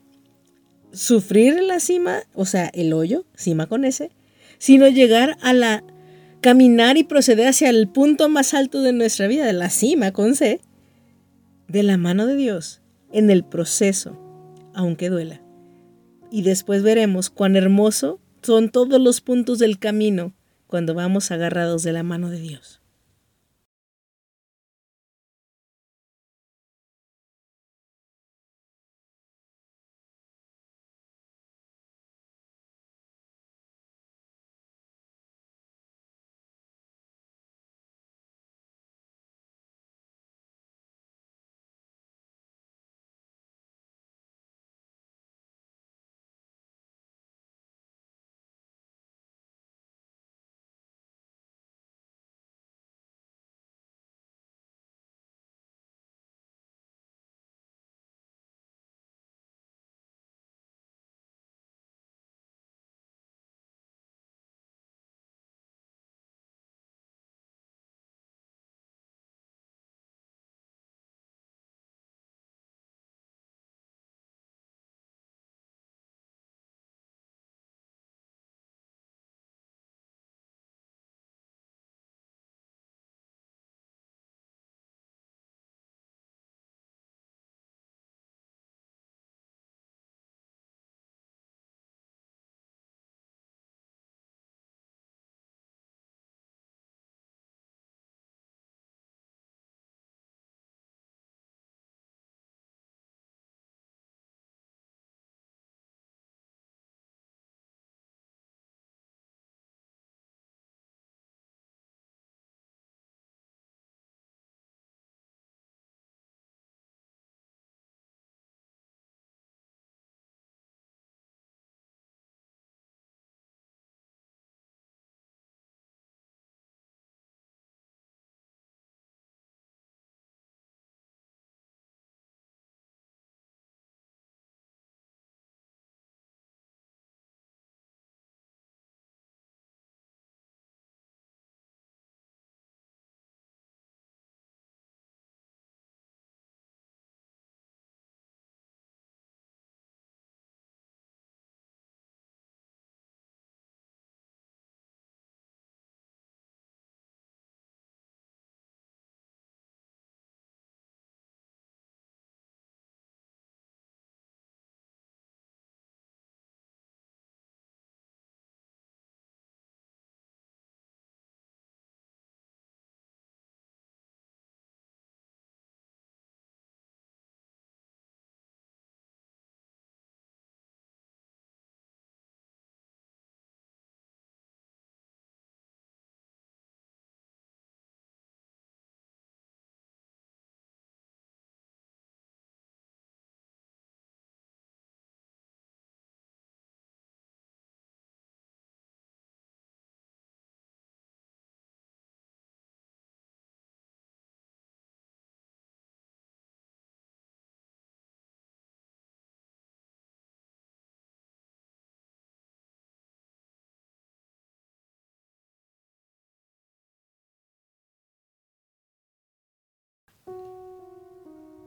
sufrir 0.91 1.53
en 1.57 1.67
la 1.67 1.79
cima, 1.79 2.23
o 2.33 2.45
sea, 2.45 2.67
el 2.73 2.93
hoyo, 2.93 3.25
cima 3.35 3.67
con 3.67 3.85
ese, 3.85 4.11
sino 4.57 4.87
llegar 4.87 5.37
a 5.41 5.53
la 5.53 5.83
caminar 6.41 6.97
y 6.97 7.03
proceder 7.03 7.47
hacia 7.47 7.69
el 7.69 7.87
punto 7.87 8.29
más 8.29 8.53
alto 8.53 8.81
de 8.81 8.93
nuestra 8.93 9.27
vida, 9.27 9.45
de 9.45 9.53
la 9.53 9.69
cima 9.69 10.11
con 10.11 10.35
C, 10.35 10.61
de 11.67 11.83
la 11.83 11.97
mano 11.97 12.25
de 12.25 12.35
Dios, 12.35 12.81
en 13.11 13.29
el 13.29 13.43
proceso, 13.43 14.17
aunque 14.73 15.09
duela. 15.09 15.41
Y 16.31 16.43
después 16.43 16.83
veremos 16.83 17.29
cuán 17.29 17.55
hermoso 17.55 18.19
son 18.41 18.69
todos 18.69 19.01
los 19.01 19.21
puntos 19.21 19.59
del 19.59 19.79
camino 19.79 20.33
cuando 20.67 20.93
vamos 20.93 21.31
agarrados 21.31 21.83
de 21.83 21.93
la 21.93 22.03
mano 22.03 22.29
de 22.29 22.39
Dios. 22.39 22.78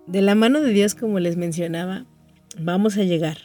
De 0.06 0.20
la 0.20 0.34
mano 0.34 0.60
de 0.60 0.72
Dios, 0.72 0.94
como 0.94 1.20
les 1.20 1.36
mencionaba, 1.36 2.04
vamos 2.58 2.96
a 2.96 3.04
llegar 3.04 3.38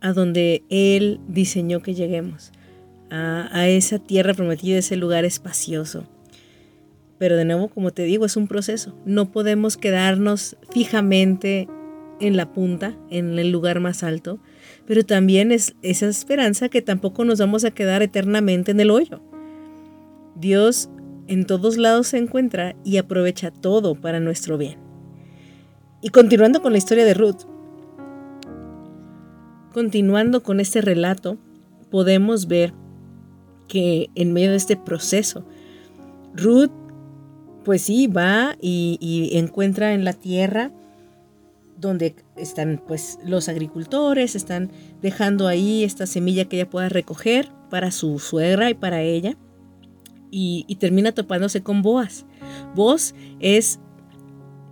a 0.00 0.12
donde 0.12 0.64
Él 0.70 1.20
diseñó 1.28 1.82
que 1.82 1.94
lleguemos, 1.94 2.52
a, 3.10 3.68
esa 3.68 3.98
tierra 3.98 4.34
prometida, 4.34 4.78
ese 4.78 4.96
lugar 4.96 5.24
espacioso. 5.24 6.08
Pero 7.18 7.36
de 7.36 7.44
nuevo, 7.44 7.68
como 7.68 7.90
te 7.90 8.04
digo, 8.04 8.24
es 8.24 8.36
un 8.36 8.46
proceso. 8.46 8.96
No 9.04 9.30
podemos 9.30 9.76
quedarnos 9.76 10.56
fijamente 10.72 11.68
en 12.20 12.36
la 12.36 12.52
punta, 12.52 12.96
en 13.10 13.38
el 13.38 13.50
lugar 13.50 13.80
más 13.80 14.02
alto, 14.02 14.38
pero 14.86 15.04
también 15.04 15.52
es 15.52 15.74
esa 15.82 16.06
esperanza 16.06 16.68
que 16.68 16.82
tampoco 16.82 17.24
nos 17.24 17.40
vamos 17.40 17.64
a 17.64 17.72
quedar 17.72 18.02
eternamente 18.02 18.70
en 18.70 18.80
el 18.80 18.90
hoyo. 18.90 19.20
Dios 20.36 20.88
en 21.30 21.46
todos 21.46 21.76
lados 21.76 22.08
se 22.08 22.18
encuentra 22.18 22.74
y 22.84 22.96
aprovecha 22.96 23.52
todo 23.52 23.94
para 23.94 24.18
nuestro 24.18 24.58
bien. 24.58 24.78
Y 26.02 26.08
continuando 26.08 26.60
con 26.60 26.72
la 26.72 26.78
historia 26.78 27.04
de 27.04 27.14
Ruth, 27.14 27.42
continuando 29.72 30.42
con 30.42 30.58
este 30.58 30.80
relato, 30.80 31.38
podemos 31.88 32.48
ver 32.48 32.74
que 33.68 34.10
en 34.16 34.32
medio 34.32 34.50
de 34.50 34.56
este 34.56 34.76
proceso, 34.76 35.46
Ruth, 36.34 36.72
pues 37.64 37.82
sí, 37.82 38.08
va 38.08 38.56
y, 38.60 39.30
encuentra 39.34 39.94
en 39.94 40.04
la 40.04 40.14
tierra 40.14 40.72
donde 41.78 42.16
están 42.36 42.82
pues 42.88 43.20
los 43.24 43.48
agricultores, 43.48 44.34
están 44.34 44.72
dejando 45.00 45.46
ahí 45.46 45.84
esta 45.84 46.06
semilla 46.06 46.46
que 46.46 46.56
ella 46.56 46.68
pueda 46.68 46.88
recoger 46.88 47.50
para 47.70 47.92
su 47.92 48.18
suegra 48.18 48.68
y 48.68 48.74
para 48.74 49.02
ella. 49.02 49.36
Y, 50.30 50.76
termina 50.78 51.12
topándose 51.12 51.62
con 51.62 51.82
Boaz. 51.82 52.24
Boaz 52.74 53.14
es 53.40 53.80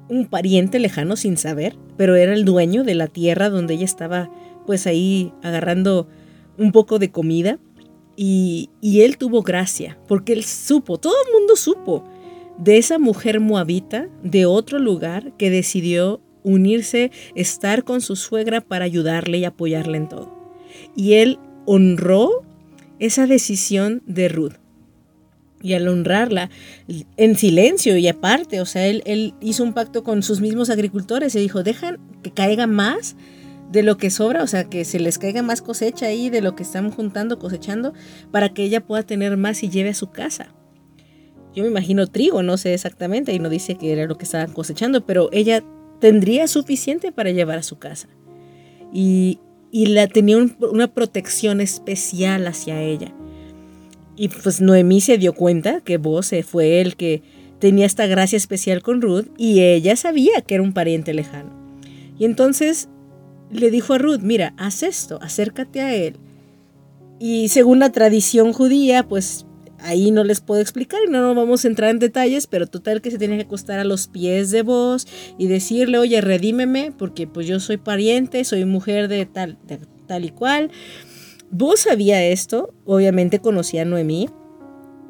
un 0.09 0.27
pariente 0.27 0.79
lejano 0.79 1.17
sin 1.17 1.37
saber, 1.37 1.77
pero 1.97 2.17
era 2.17 2.33
el 2.33 2.45
dueño 2.45 2.85
de 2.85 2.95
la 2.95 3.09
tierra 3.09 3.51
donde 3.51 3.75
ella 3.75 3.85
estaba 3.85 4.31
pues 4.67 4.87
ahí 4.87 5.33
agarrando 5.43 6.09
un 6.57 6.73
poco 6.73 6.99
de 6.99 7.11
comida. 7.11 7.59
Y, 8.17 8.71
y 8.81 9.03
él 9.03 9.17
tuvo 9.17 9.43
gracia, 9.43 9.97
porque 10.09 10.33
él 10.33 10.43
supo, 10.43 10.99
todo 10.99 11.15
el 11.27 11.33
mundo 11.39 11.55
supo 11.55 12.05
de 12.59 12.77
esa 12.77 12.99
mujer 12.99 13.39
moabita 13.41 14.09
de 14.23 14.45
otro 14.45 14.81
lugar 14.81 15.33
que 15.37 15.51
decidió 15.51 16.21
unirse, 16.43 17.11
estar 17.35 17.85
con 17.85 18.01
su 18.01 18.17
suegra 18.17 18.61
para 18.61 18.85
ayudarle 18.85 19.39
y 19.39 19.45
apoyarle 19.45 19.99
en 19.99 20.09
todo. 20.09 20.35
Y 20.97 21.15
él 21.15 21.39
honró 21.67 22.43
esa 22.99 23.27
decisión 23.27 24.03
de 24.07 24.29
Ruth. 24.29 24.55
Y 25.61 25.73
al 25.73 25.89
honrarla 25.89 26.51
en 27.17 27.37
silencio 27.37 27.97
y 27.97 28.07
aparte, 28.07 28.61
o 28.61 28.67
sea, 28.67 28.87
él, 28.87 29.03
él 29.07 29.35
hizo 29.41 29.65
un 29.65 29.73
pacto 29.73 30.05
con 30.05 30.23
sus 30.23 30.41
mismos 30.41 30.71
agricultores 30.71 31.35
y 31.35 31.41
dijo, 31.41 31.65
dejan 31.65 31.99
que 32.23 32.31
caiga 32.31 32.67
más 32.67 33.17
de 33.71 33.83
lo 33.83 33.99
que 33.99 34.11
sobra, 34.11 34.43
o 34.43 34.47
sea, 34.47 34.65
que 34.65 34.85
se 34.85 34.99
les 34.99 35.19
caiga 35.19 35.43
más 35.43 35.63
cosecha 35.63 36.07
ahí 36.07 36.31
de 36.31 36.41
lo 36.41 36.57
que 36.57 36.63
están 36.63 36.91
juntando, 36.91 37.39
cosechando, 37.39 37.93
para 38.31 38.51
que 38.51 38.63
ella 38.63 38.85
pueda 38.87 39.03
tener 39.03 39.37
más 39.37 39.63
y 39.63 39.69
lleve 39.69 39.91
a 39.91 39.95
su 39.95 40.11
casa. 40.11 40.55
Yo 41.55 41.65
me 41.65 41.71
imagino 41.71 42.07
trigo, 42.07 42.43
no 42.43 42.57
sé 42.57 42.75
exactamente, 42.75 43.33
y 43.33 43.39
no 43.39 43.49
dice 43.49 43.77
que 43.77 43.93
era 43.93 44.07
lo 44.07 44.17
que 44.17 44.25
estaban 44.25 44.53
cosechando, 44.53 45.05
pero 45.05 45.29
ella 45.33 45.63
tendría 46.01 46.47
suficiente 46.47 47.13
para 47.13 47.31
llevar 47.31 47.59
a 47.59 47.63
su 47.63 47.79
casa. 47.79 48.09
Y, 48.93 49.41
la, 49.73 50.07
tenía 50.07 50.39
una 50.39 50.95
protección 50.95 51.61
especial 51.61 52.47
hacia 52.47 52.81
ella. 52.81 53.13
Y 54.19 54.29
pues 54.29 54.61
Noemí 54.61 55.01
se 55.01 55.17
dio 55.17 55.33
cuenta 55.33 55.81
que 55.81 55.97
Bose 55.97 56.43
fue 56.43 56.81
el 56.81 56.97
que 56.97 57.23
tenía 57.61 57.87
esta 57.87 58.07
gracia 58.07 58.37
especial 58.37 58.83
con 58.83 59.01
Ruth 59.01 59.29
y 59.39 59.61
ella 59.61 59.95
sabía 59.95 60.43
que 60.43 60.55
era 60.55 60.63
un 60.65 60.73
pariente 60.73 61.15
lejano. 61.15 61.51
Y 62.19 62.25
entonces 62.25 62.89
le 63.53 63.71
dijo 63.71 63.95
a 63.95 63.99
Ruth, 63.99 64.21
mira, 64.21 64.55
haz 64.57 64.83
esto, 64.83 65.21
acércate 65.23 65.81
a 65.81 65.95
él. 65.95 66.17
Y 67.21 67.49
según 67.49 67.79
la 67.79 67.93
tradición 67.93 68.53
judía, 68.53 69.07
pues 69.07 69.47
ahí 69.79 70.11
no 70.11 70.25
les 70.25 70.41
puedo 70.41 70.61
explicar 70.61 71.01
y 71.07 71.11
no 71.11 71.35
vamos 71.35 71.65
a 71.65 71.69
entrar 71.69 71.91
en 71.91 72.01
detalles, 72.01 72.49
pero 72.49 72.67
total 72.67 73.01
que 73.01 73.13
se 73.13 73.19
tiene 73.19 73.37
que 73.37 73.43
acostar 73.43 73.79
a 73.79 73.85
los 73.85 74.09
pies 74.09 74.51
de 74.51 74.63
vos 74.63 75.07
y 75.39 75.47
decirle, 75.47 75.99
oye, 75.99 76.21
redímeme, 76.21 76.93
porque 76.97 77.29
pues 77.29 77.47
yo 77.47 77.61
soy 77.61 77.77
pariente, 77.77 78.45
soy 78.45 78.65
mujer 78.65 79.07
de 79.07 79.27
tal, 79.27 79.59
de 79.69 79.79
tal 80.07 80.25
y 80.25 80.31
cual. 80.31 80.71
Vos 81.51 81.81
sabía 81.81 82.25
esto, 82.25 82.75
obviamente 82.85 83.39
conocía 83.39 83.83
a 83.83 83.85
Noemí, 83.85 84.29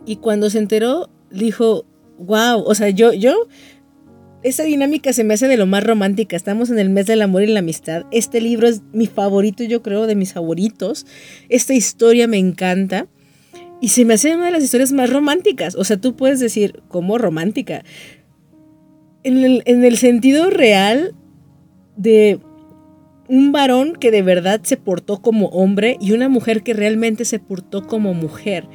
y 0.06 0.16
cuando 0.16 0.48
se 0.50 0.58
enteró, 0.58 1.10
dijo, 1.30 1.84
wow, 2.18 2.62
o 2.64 2.74
sea, 2.74 2.90
yo, 2.90 3.12
yo, 3.12 3.48
esa 4.42 4.62
dinámica 4.62 5.12
se 5.12 5.24
me 5.24 5.34
hace 5.34 5.48
de 5.48 5.56
lo 5.56 5.66
más 5.66 5.84
romántica. 5.84 6.36
Estamos 6.36 6.70
en 6.70 6.78
el 6.78 6.90
mes 6.90 7.06
del 7.06 7.22
amor 7.22 7.42
y 7.42 7.48
la 7.48 7.58
amistad. 7.58 8.04
Este 8.10 8.40
libro 8.40 8.68
es 8.68 8.82
mi 8.92 9.06
favorito, 9.06 9.64
yo 9.64 9.82
creo, 9.82 10.06
de 10.06 10.14
mis 10.14 10.32
favoritos. 10.32 11.06
Esta 11.48 11.74
historia 11.74 12.28
me 12.28 12.38
encanta. 12.38 13.08
Y 13.80 13.88
se 13.88 14.04
me 14.04 14.14
hace 14.14 14.34
una 14.34 14.46
de 14.46 14.52
las 14.52 14.62
historias 14.62 14.92
más 14.92 15.10
románticas. 15.10 15.74
O 15.74 15.84
sea, 15.84 16.00
tú 16.00 16.16
puedes 16.16 16.40
decir, 16.40 16.82
¿cómo 16.88 17.18
romántica? 17.18 17.84
En 19.24 19.44
el, 19.44 19.62
en 19.66 19.84
el 19.84 19.96
sentido 19.98 20.50
real 20.50 21.14
de 21.96 22.40
un 23.28 23.52
varón 23.52 23.94
que 23.94 24.10
de 24.10 24.22
verdad 24.22 24.60
se 24.62 24.76
portó 24.76 25.20
como 25.20 25.48
hombre 25.48 25.96
y 26.00 26.12
una 26.12 26.28
mujer 26.28 26.62
que 26.62 26.74
realmente 26.74 27.24
se 27.24 27.38
portó 27.38 27.86
como 27.86 28.14
mujer. 28.14 28.68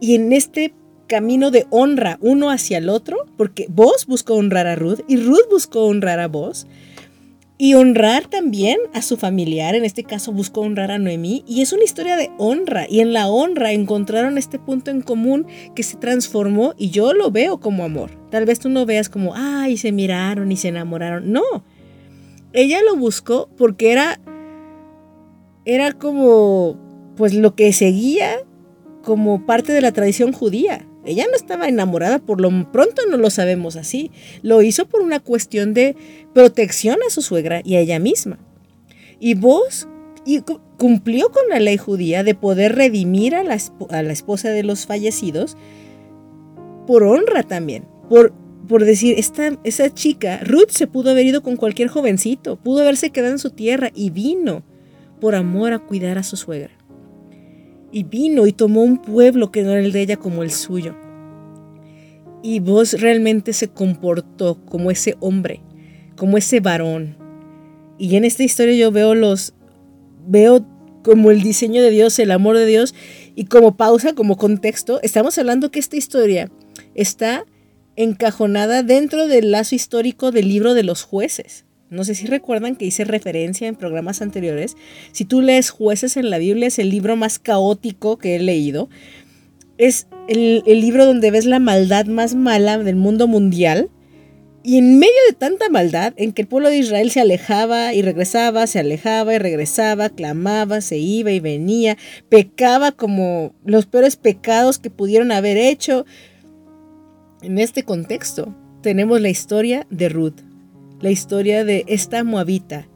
Y 0.00 0.14
en 0.14 0.32
este 0.32 0.74
camino 1.06 1.50
de 1.50 1.66
honra 1.70 2.18
uno 2.20 2.50
hacia 2.50 2.78
el 2.78 2.88
otro, 2.88 3.26
porque 3.36 3.66
vos 3.68 4.06
buscó 4.06 4.34
honrar 4.34 4.66
a 4.66 4.76
Ruth 4.76 5.00
y 5.08 5.16
Ruth 5.16 5.48
buscó 5.50 5.86
honrar 5.86 6.20
a 6.20 6.28
vos, 6.28 6.66
y 7.62 7.74
honrar 7.74 8.26
también 8.26 8.78
a 8.94 9.02
su 9.02 9.18
familiar, 9.18 9.74
en 9.74 9.84
este 9.84 10.02
caso 10.02 10.32
buscó 10.32 10.62
honrar 10.62 10.90
a 10.90 10.98
Noemí, 10.98 11.44
y 11.46 11.60
es 11.60 11.74
una 11.74 11.84
historia 11.84 12.16
de 12.16 12.30
honra, 12.38 12.86
y 12.88 13.00
en 13.00 13.12
la 13.12 13.28
honra 13.28 13.72
encontraron 13.72 14.38
este 14.38 14.58
punto 14.58 14.90
en 14.90 15.02
común 15.02 15.46
que 15.74 15.82
se 15.82 15.98
transformó, 15.98 16.72
y 16.78 16.88
yo 16.88 17.12
lo 17.12 17.30
veo 17.30 17.60
como 17.60 17.84
amor. 17.84 18.12
Tal 18.30 18.46
vez 18.46 18.60
tú 18.60 18.70
no 18.70 18.86
veas 18.86 19.10
como, 19.10 19.34
ay, 19.34 19.76
se 19.76 19.92
miraron 19.92 20.50
y 20.50 20.56
se 20.56 20.68
enamoraron. 20.68 21.32
No, 21.32 21.42
ella 22.52 22.80
lo 22.82 22.96
buscó 22.96 23.48
porque 23.56 23.92
era, 23.92 24.20
era 25.64 25.92
como, 25.92 26.78
pues 27.16 27.34
lo 27.34 27.54
que 27.54 27.72
seguía 27.72 28.38
como 29.02 29.46
parte 29.46 29.72
de 29.72 29.80
la 29.80 29.92
tradición 29.92 30.32
judía. 30.32 30.86
Ella 31.04 31.24
no 31.30 31.34
estaba 31.34 31.68
enamorada, 31.68 32.18
por 32.18 32.40
lo 32.40 32.50
pronto 32.70 33.02
no 33.10 33.16
lo 33.16 33.30
sabemos 33.30 33.76
así. 33.76 34.10
Lo 34.42 34.60
hizo 34.62 34.86
por 34.86 35.00
una 35.00 35.20
cuestión 35.20 35.72
de 35.72 35.96
protección 36.34 36.98
a 37.06 37.10
su 37.10 37.22
suegra 37.22 37.62
y 37.64 37.76
a 37.76 37.80
ella 37.80 37.98
misma. 37.98 38.38
Y 39.18 39.34
vos 39.34 39.88
cumplió 40.76 41.30
con 41.30 41.48
la 41.48 41.58
ley 41.58 41.78
judía 41.78 42.22
de 42.22 42.34
poder 42.34 42.74
redimir 42.74 43.34
a 43.34 43.42
la, 43.42 43.58
a 43.90 44.02
la 44.02 44.12
esposa 44.12 44.50
de 44.50 44.62
los 44.62 44.86
fallecidos 44.86 45.56
por 46.86 47.02
honra 47.02 47.42
también, 47.42 47.86
por, 48.08 48.32
por 48.70 48.84
decir, 48.84 49.16
esta, 49.18 49.58
esa 49.64 49.92
chica, 49.92 50.38
Ruth 50.44 50.68
se 50.68 50.86
pudo 50.86 51.10
haber 51.10 51.26
ido 51.26 51.42
con 51.42 51.56
cualquier 51.56 51.88
jovencito, 51.88 52.54
pudo 52.54 52.82
haberse 52.82 53.10
quedado 53.10 53.32
en 53.32 53.40
su 53.40 53.50
tierra 53.50 53.90
y 53.96 54.10
vino 54.10 54.62
por 55.20 55.34
amor 55.34 55.72
a 55.72 55.80
cuidar 55.80 56.18
a 56.18 56.22
su 56.22 56.36
suegra 56.36 56.70
y 57.90 58.04
vino 58.04 58.46
y 58.46 58.52
tomó 58.52 58.84
un 58.84 58.98
pueblo 58.98 59.50
que 59.50 59.64
no 59.64 59.72
era 59.72 59.80
el 59.80 59.90
de 59.90 60.02
ella 60.02 60.16
como 60.16 60.44
el 60.44 60.52
suyo. 60.52 60.94
Y 62.44 62.60
vos 62.60 62.92
realmente 63.00 63.54
se 63.54 63.66
comportó 63.66 64.64
como 64.66 64.92
ese 64.92 65.16
hombre, 65.18 65.62
como 66.16 66.38
ese 66.38 66.60
varón. 66.60 67.16
Y 67.98 68.14
en 68.14 68.24
esta 68.24 68.44
historia 68.44 68.74
yo 68.74 68.92
veo 68.92 69.16
los 69.16 69.52
veo 70.28 70.64
como 71.02 71.32
el 71.32 71.42
diseño 71.42 71.82
de 71.82 71.90
Dios, 71.90 72.20
el 72.20 72.30
amor 72.30 72.56
de 72.56 72.66
Dios 72.66 72.94
y 73.34 73.46
como 73.46 73.76
pausa, 73.76 74.14
como 74.14 74.36
contexto, 74.36 75.00
estamos 75.02 75.36
hablando 75.38 75.72
que 75.72 75.80
esta 75.80 75.96
historia 75.96 76.52
está 76.94 77.44
encajonada 77.96 78.82
dentro 78.82 79.28
del 79.28 79.50
lazo 79.50 79.74
histórico 79.74 80.30
del 80.30 80.48
libro 80.48 80.74
de 80.74 80.82
los 80.82 81.02
jueces. 81.02 81.64
No 81.90 82.04
sé 82.04 82.14
si 82.14 82.26
recuerdan 82.26 82.76
que 82.76 82.84
hice 82.84 83.04
referencia 83.04 83.66
en 83.66 83.74
programas 83.74 84.22
anteriores. 84.22 84.76
Si 85.10 85.24
tú 85.24 85.40
lees 85.40 85.70
Jueces 85.70 86.16
en 86.16 86.30
la 86.30 86.38
Biblia, 86.38 86.68
es 86.68 86.78
el 86.78 86.88
libro 86.88 87.16
más 87.16 87.40
caótico 87.40 88.16
que 88.16 88.36
he 88.36 88.38
leído. 88.38 88.88
Es 89.76 90.06
el, 90.28 90.62
libro 90.66 91.04
donde 91.04 91.32
ves 91.32 91.46
la 91.46 91.58
maldad 91.58 92.06
más 92.06 92.36
mala 92.36 92.78
del 92.78 92.94
mundo 92.94 93.26
mundial. 93.26 93.90
Y 94.62 94.78
en 94.78 94.98
medio 94.98 95.12
de 95.28 95.34
tanta 95.34 95.68
maldad, 95.68 96.12
en 96.16 96.32
que 96.32 96.42
el 96.42 96.48
pueblo 96.48 96.68
de 96.68 96.78
Israel 96.78 97.10
se 97.10 97.20
alejaba 97.20 97.92
y 97.92 98.02
regresaba, 98.02 98.66
se 98.68 98.78
alejaba 98.78 99.34
y 99.34 99.38
regresaba, 99.38 100.10
clamaba, 100.10 100.82
se 100.82 100.98
iba 100.98 101.32
y 101.32 101.40
venía, 101.40 101.96
pecaba 102.28 102.92
como 102.92 103.54
los 103.64 103.86
peores 103.86 104.16
pecados 104.16 104.78
que 104.78 104.90
pudieron 104.90 105.32
haber 105.32 105.56
hecho. 105.56 106.04
En 107.42 107.58
este 107.58 107.84
contexto 107.84 108.54
tenemos 108.82 109.20
la 109.20 109.28
historia 109.28 109.86
de 109.90 110.08
Ruth 110.08 110.40
la 111.00 111.10
historia 111.10 111.64
de 111.64 111.84
esta 111.88 112.22
moabita 112.24 112.86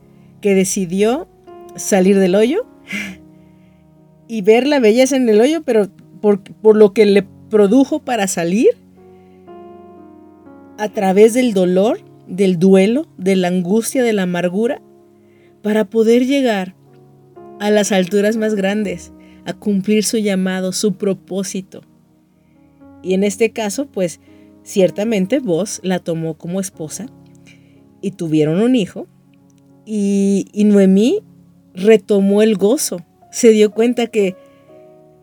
que 0.40 0.54
decidió 0.54 1.26
salir 1.74 2.18
del 2.18 2.34
hoyo 2.34 2.66
y 4.28 4.42
ver 4.42 4.66
la 4.66 4.78
belleza 4.78 5.16
en 5.16 5.28
el 5.28 5.40
hoyo, 5.40 5.62
pero 5.62 5.88
por, 6.20 6.42
por 6.42 6.76
lo 6.76 6.92
que 6.92 7.06
le 7.06 7.26
produjo 7.50 8.00
para 8.00 8.28
salir, 8.28 8.70
a 10.76 10.88
través 10.88 11.34
del 11.34 11.54
dolor 11.54 12.00
del 12.26 12.58
duelo, 12.58 13.06
de 13.16 13.36
la 13.36 13.48
angustia, 13.48 14.02
de 14.02 14.12
la 14.12 14.22
amargura, 14.22 14.82
para 15.62 15.84
poder 15.84 16.26
llegar 16.26 16.74
a 17.60 17.70
las 17.70 17.92
alturas 17.92 18.36
más 18.36 18.54
grandes, 18.54 19.12
a 19.44 19.52
cumplir 19.52 20.04
su 20.04 20.18
llamado, 20.18 20.72
su 20.72 20.94
propósito. 20.94 21.82
Y 23.02 23.14
en 23.14 23.22
este 23.22 23.50
caso, 23.52 23.86
pues 23.86 24.20
ciertamente 24.64 25.38
vos 25.38 25.78
la 25.84 26.00
tomó 26.00 26.34
como 26.34 26.60
esposa 26.60 27.06
y 28.00 28.12
tuvieron 28.12 28.60
un 28.60 28.74
hijo. 28.74 29.06
Y, 29.86 30.46
y 30.52 30.64
Noemí 30.64 31.22
retomó 31.74 32.42
el 32.42 32.56
gozo, 32.56 33.04
se 33.30 33.50
dio 33.50 33.70
cuenta 33.70 34.06
que, 34.06 34.34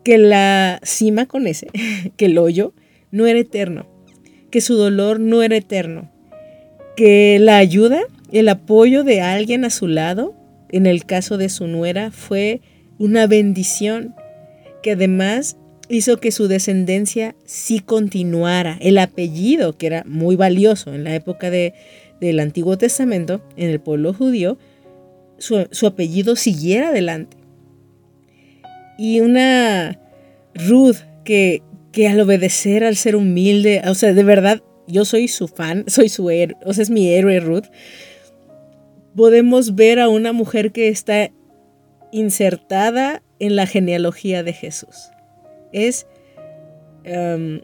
que 0.04 0.18
la 0.18 0.80
cima 0.82 1.26
con 1.26 1.46
ese, 1.46 1.68
que 2.16 2.26
el 2.26 2.38
hoyo, 2.38 2.72
no 3.10 3.26
era 3.26 3.38
eterno, 3.38 3.86
que 4.50 4.60
su 4.60 4.74
dolor 4.74 5.20
no 5.20 5.42
era 5.42 5.56
eterno, 5.56 6.10
que 6.96 7.38
la 7.40 7.58
ayuda, 7.58 8.02
el 8.30 8.48
apoyo 8.48 9.04
de 9.04 9.20
alguien 9.20 9.64
a 9.64 9.70
su 9.70 9.88
lado, 9.88 10.34
en 10.70 10.86
el 10.86 11.04
caso 11.04 11.36
de 11.36 11.48
su 11.48 11.66
nuera, 11.66 12.10
fue 12.10 12.62
una 12.98 13.26
bendición 13.26 14.14
que 14.82 14.92
además 14.92 15.56
hizo 15.92 16.18
que 16.18 16.32
su 16.32 16.48
descendencia 16.48 17.34
sí 17.44 17.80
continuara. 17.80 18.78
El 18.80 18.98
apellido, 18.98 19.76
que 19.76 19.86
era 19.86 20.04
muy 20.06 20.36
valioso 20.36 20.94
en 20.94 21.04
la 21.04 21.14
época 21.14 21.50
de, 21.50 21.74
del 22.20 22.40
Antiguo 22.40 22.78
Testamento, 22.78 23.42
en 23.56 23.70
el 23.70 23.80
pueblo 23.80 24.12
judío, 24.14 24.58
su, 25.38 25.66
su 25.70 25.86
apellido 25.86 26.36
siguiera 26.36 26.88
adelante. 26.88 27.36
Y 28.98 29.20
una 29.20 29.98
Ruth 30.54 30.98
que, 31.24 31.62
que 31.92 32.08
al 32.08 32.20
obedecer, 32.20 32.84
al 32.84 32.96
ser 32.96 33.16
humilde, 33.16 33.82
o 33.86 33.94
sea, 33.94 34.12
de 34.12 34.22
verdad, 34.22 34.62
yo 34.86 35.04
soy 35.04 35.28
su 35.28 35.48
fan, 35.48 35.84
soy 35.88 36.08
su 36.08 36.30
héroe, 36.30 36.56
o 36.64 36.72
sea, 36.72 36.82
es 36.82 36.90
mi 36.90 37.08
héroe 37.08 37.40
Ruth. 37.40 37.66
Podemos 39.14 39.74
ver 39.74 40.00
a 40.00 40.08
una 40.08 40.32
mujer 40.32 40.72
que 40.72 40.88
está 40.88 41.30
insertada 42.12 43.22
en 43.38 43.56
la 43.56 43.66
genealogía 43.66 44.42
de 44.42 44.52
Jesús. 44.52 45.11
Es, 45.72 46.06
um, 47.06 47.60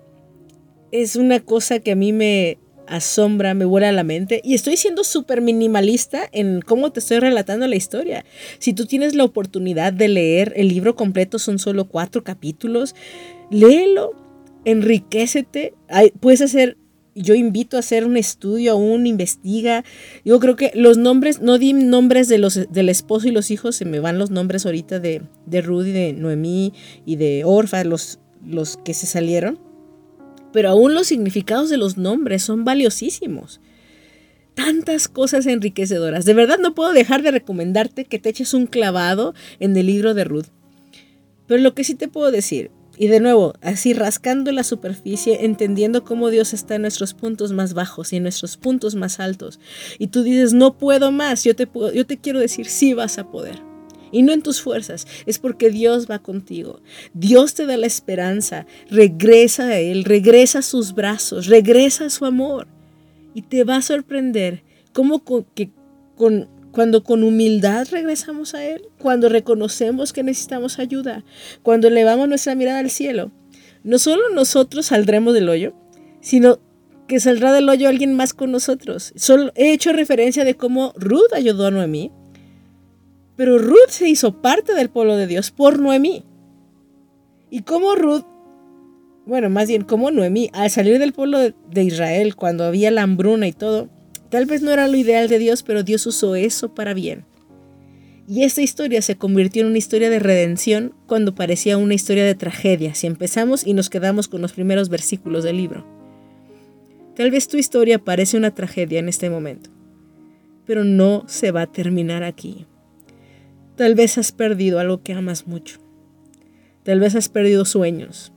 es 0.93 1.17
una 1.17 1.41
cosa 1.41 1.81
que 1.81 1.93
a 1.93 1.97
mí 1.97 2.13
me 2.13 2.59
asombra, 2.89 3.55
me 3.55 3.65
vuela 3.65 3.91
a 3.91 3.93
la 3.93 4.05
mente 4.05 4.41
y 4.43 4.55
estoy 4.55 4.77
siendo 4.77 5.05
súper 5.05 5.41
minimalista 5.41 6.29
en 6.33 6.63
cómo 6.63 6.91
te 6.91 7.01
estoy 7.01 7.19
relatando 7.19 7.67
la 7.67 7.77
historia. 7.77 8.25
Si 8.59 8.73
tú 8.73 8.87
tienes 8.87 9.15
la 9.15 9.25
oportunidad 9.25 9.93
de 9.93 10.09
leer 10.09 10.53
el 10.57 10.69
libro 10.69 10.97
completo, 10.97 11.39
son 11.39 11.59
solo 11.59 11.87
cuatro 11.89 12.25
capítulos, 12.25 12.95
léelo, 13.51 14.15
enriquecete, 14.65 15.75
puedes 16.21 16.41
hacer 16.41 16.77
yo 17.21 17.35
invito 17.35 17.77
a 17.77 17.81
hacer 17.81 18.05
un 18.05 18.17
estudio 18.17 18.73
aún, 18.73 19.07
investiga. 19.07 19.85
Yo 20.25 20.39
creo 20.41 20.57
que 20.57 20.73
los 20.75 20.99
nombres, 20.99 21.41
no 21.41 21.59
di 21.59 21.73
nombres 21.73 22.29
de 22.29 22.39
los, 22.39 22.71
del 22.71 22.89
esposo 22.89 23.29
y 23.29 23.33
los 23.33 23.51
hijos, 23.51 23.77
se 23.77 23.85
me 23.85 24.01
van 24.01 24.19
los 24.19 24.31
nombres 24.31 24.67
ahorita 24.67 25.01
de, 25.01 25.23
de 25.47 25.61
Rudy, 25.61 25.93
de 25.93 26.13
Noemí 26.13 26.73
y 27.05 27.17
de 27.17 27.43
Orfa, 27.45 27.85
los, 27.85 28.19
los 28.47 28.77
que 28.79 28.95
se 28.95 29.07
salieron. 29.07 29.59
Pero 30.53 30.71
aún 30.71 30.95
los 30.95 31.07
significados 31.07 31.71
de 31.71 31.77
los 31.77 31.99
nombres 31.99 32.43
son 32.43 32.65
valiosísimos. 32.65 33.61
Tantas 34.55 35.09
cosas 35.09 35.47
enriquecedoras. 35.47 36.25
De 36.25 36.35
verdad 36.35 36.59
no 36.59 36.75
puedo 36.75 36.93
dejar 36.93 37.23
de 37.23 37.31
recomendarte 37.31 38.05
que 38.05 38.19
te 38.19 38.31
eches 38.31 38.55
un 38.55 38.67
clavado 38.67 39.35
en 39.61 39.77
el 39.77 39.87
libro 39.87 40.15
de 40.15 40.25
Ruth. 40.25 40.47
Pero 41.47 41.63
lo 41.63 41.75
que 41.75 41.85
sí 41.85 41.95
te 41.95 42.09
puedo 42.09 42.31
decir, 42.31 42.71
y 42.99 43.07
de 43.07 43.21
nuevo, 43.21 43.55
así 43.63 43.95
rascando 43.95 44.51
la 44.51 44.65
superficie, 44.65 45.45
entendiendo 45.45 46.05
cómo 46.05 46.31
Dios 46.31 46.53
está 46.53 46.75
en 46.75 46.83
nuestros 46.83 47.15
puntos 47.15 47.53
más 47.53 47.73
bajos 47.73 48.13
y 48.13 48.17
en 48.17 48.25
nuestros 48.25 48.57
puntos 48.57 48.97
más 48.97 49.21
altos. 49.21 49.61
Y 49.99 50.09
tú 50.09 50.25
dices, 50.25 50.53
no 50.53 50.77
puedo 50.77 51.13
más, 51.13 51.45
yo 51.45 51.55
te, 51.55 51.67
puedo, 51.67 51.93
yo 51.93 52.07
te 52.07 52.19
quiero 52.19 52.41
decir, 52.41 52.67
sí 52.67 52.95
vas 52.95 53.19
a 53.19 53.31
poder. 53.31 53.63
Y 54.11 54.23
no 54.23 54.33
en 54.33 54.43
tus 54.43 54.61
fuerzas, 54.61 55.07
es 55.27 55.39
porque 55.39 55.71
Dios 55.71 56.11
va 56.11 56.19
contigo. 56.19 56.81
Dios 57.15 57.55
te 57.55 57.67
da 57.67 57.77
la 57.77 57.87
esperanza. 57.87 58.67
Regresa 58.91 59.65
a 59.65 59.79
Él, 59.79 60.05
regresa 60.05 60.61
a 60.61 60.63
sus 60.63 60.95
brazos, 60.95 61.47
regresa 61.47 62.07
a 62.07 62.11
su 62.11 62.25
amor. 62.25 62.67
Y 63.35 63.43
te 63.43 63.65
va 63.65 63.77
a 63.77 63.83
sorprender 63.83 64.65
cómo 64.93 65.23
que 65.55 65.71
con 66.17 66.49
cuando 66.73 67.03
con 67.03 67.25
humildad 67.25 67.89
regresamos 67.91 68.55
a 68.55 68.65
Él, 68.65 68.83
cuando 68.99 69.29
reconocemos 69.29 70.13
que 70.13 70.23
necesitamos 70.23 70.79
ayuda, 70.79 71.25
cuando 71.63 71.89
elevamos 71.89 72.29
nuestra 72.29 72.55
mirada 72.55 72.79
al 72.81 72.91
cielo, 72.91 73.33
no 73.85 73.99
solo 73.99 74.29
nosotros 74.35 74.87
saldremos 74.87 75.35
del 75.35 75.49
hoyo, 75.49 75.75
sino 76.21 76.61
que 77.07 77.21
saldrá 77.21 77.53
del 77.53 77.69
hoyo 77.69 77.89
alguien 77.89 78.15
más 78.15 78.35
con 78.35 78.53
nosotros. 78.53 79.13
Solo 79.17 79.51
he 79.55 79.73
hecho 79.73 79.93
referencia 79.93 80.45
de 80.45 80.57
cómo 80.57 80.93
Ruth 80.97 81.33
ayudó 81.35 81.67
a 81.67 81.71
Noemí, 81.71 82.13
pero 83.35 83.59
Ruth 83.59 83.89
se 83.89 84.09
hizo 84.09 84.43
parte 84.43 84.75
del 84.75 84.91
pueblo 84.91 85.17
de 85.17 85.27
Dios 85.27 85.51
por 85.51 85.79
Noemí. 85.79 86.25
Y 87.51 87.63
cómo 87.63 87.95
Ruth, 87.95 88.25
bueno, 89.27 89.49
más 89.49 89.69
bien 89.69 89.85
cómo 89.85 90.11
Noemí, 90.11 90.51
al 90.53 90.71
salir 90.71 90.99
del 90.99 91.13
pueblo 91.13 91.39
de 91.39 91.83
Israel, 91.83 92.37
cuando 92.37 92.65
había 92.65 92.91
la 92.91 93.03
hambruna 93.03 93.49
y 93.49 93.53
todo, 93.53 93.89
Tal 94.31 94.45
vez 94.45 94.61
no 94.61 94.71
era 94.71 94.89
lo 94.89 94.97
ideal 94.97 95.29
de 95.29 95.39
Dios, 95.39 95.63
pero 95.63 95.83
Dios 95.83 96.07
usó 96.07 96.37
eso 96.37 96.75
para 96.75 96.93
bien. 96.93 97.25
Y 98.27 98.43
esta 98.45 98.61
historia 98.61 99.01
se 99.01 99.17
convirtió 99.17 99.63
en 99.63 99.69
una 99.69 99.79
historia 99.79 100.11
de 100.11 100.19
redención 100.19 100.93
cuando 101.07 101.35
parecía 101.35 101.79
una 101.79 101.95
historia 101.95 102.27
de 102.27 102.35
tragedia, 102.35 102.95
si 102.95 103.07
empezamos 103.07 103.67
y 103.67 103.73
nos 103.73 103.89
quedamos 103.89 104.29
con 104.29 104.43
los 104.43 104.53
primeros 104.53 104.91
versículos 104.91 105.45
del 105.45 105.57
libro. 105.57 105.87
Tal 107.17 107.31
vez 107.31 107.49
tu 107.49 107.57
historia 107.57 107.99
parece 107.99 108.37
una 108.37 108.55
tragedia 108.55 108.99
en 108.99 109.09
este 109.09 109.31
momento, 109.31 109.71
pero 110.67 110.85
no 110.85 111.25
se 111.27 111.53
va 111.53 111.63
a 111.63 111.73
terminar 111.73 112.23
aquí. 112.23 112.67
Tal 113.77 113.95
vez 113.95 114.19
has 114.19 114.33
perdido 114.33 114.79
algo 114.79 115.03
que 115.03 115.15
amas 115.15 115.47
mucho. 115.47 115.79
Tal 116.83 117.01
vez 117.01 117.15
has 117.15 117.31
perdido 117.31 117.65
sueños. 117.65 118.33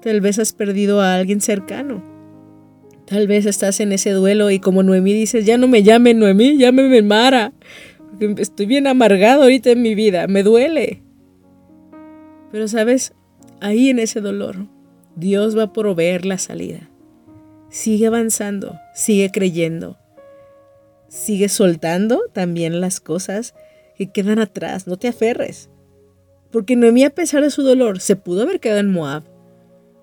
Tal 0.00 0.22
vez 0.22 0.38
has 0.38 0.54
perdido 0.54 1.02
a 1.02 1.14
alguien 1.14 1.40
cercano 1.42 2.13
Tal 3.06 3.26
vez 3.26 3.44
estás 3.44 3.80
en 3.80 3.92
ese 3.92 4.12
duelo 4.12 4.50
y 4.50 4.60
como 4.60 4.82
Noemí 4.82 5.12
dices, 5.12 5.44
ya 5.44 5.58
no 5.58 5.68
me 5.68 5.82
llame 5.82 6.14
Noemí, 6.14 6.56
llámeme 6.56 7.02
Mara. 7.02 7.52
Estoy 8.38 8.66
bien 8.66 8.86
amargado 8.86 9.42
ahorita 9.42 9.70
en 9.70 9.82
mi 9.82 9.94
vida, 9.94 10.26
me 10.26 10.42
duele. 10.42 11.02
Pero 12.50 12.66
sabes, 12.68 13.12
ahí 13.60 13.90
en 13.90 13.98
ese 13.98 14.20
dolor, 14.20 14.68
Dios 15.16 15.56
va 15.56 15.64
a 15.64 15.72
proveer 15.72 16.24
la 16.24 16.38
salida. 16.38 16.88
Sigue 17.68 18.06
avanzando, 18.06 18.78
sigue 18.94 19.30
creyendo. 19.30 19.98
Sigue 21.08 21.48
soltando 21.48 22.22
también 22.32 22.80
las 22.80 23.00
cosas 23.00 23.54
que 23.96 24.10
quedan 24.10 24.38
atrás, 24.38 24.86
no 24.86 24.96
te 24.96 25.08
aferres. 25.08 25.68
Porque 26.50 26.76
Noemí 26.76 27.04
a 27.04 27.10
pesar 27.10 27.42
de 27.42 27.50
su 27.50 27.62
dolor 27.62 28.00
se 28.00 28.16
pudo 28.16 28.42
haber 28.42 28.60
quedado 28.60 28.80
en 28.80 28.92
Moab, 28.92 29.24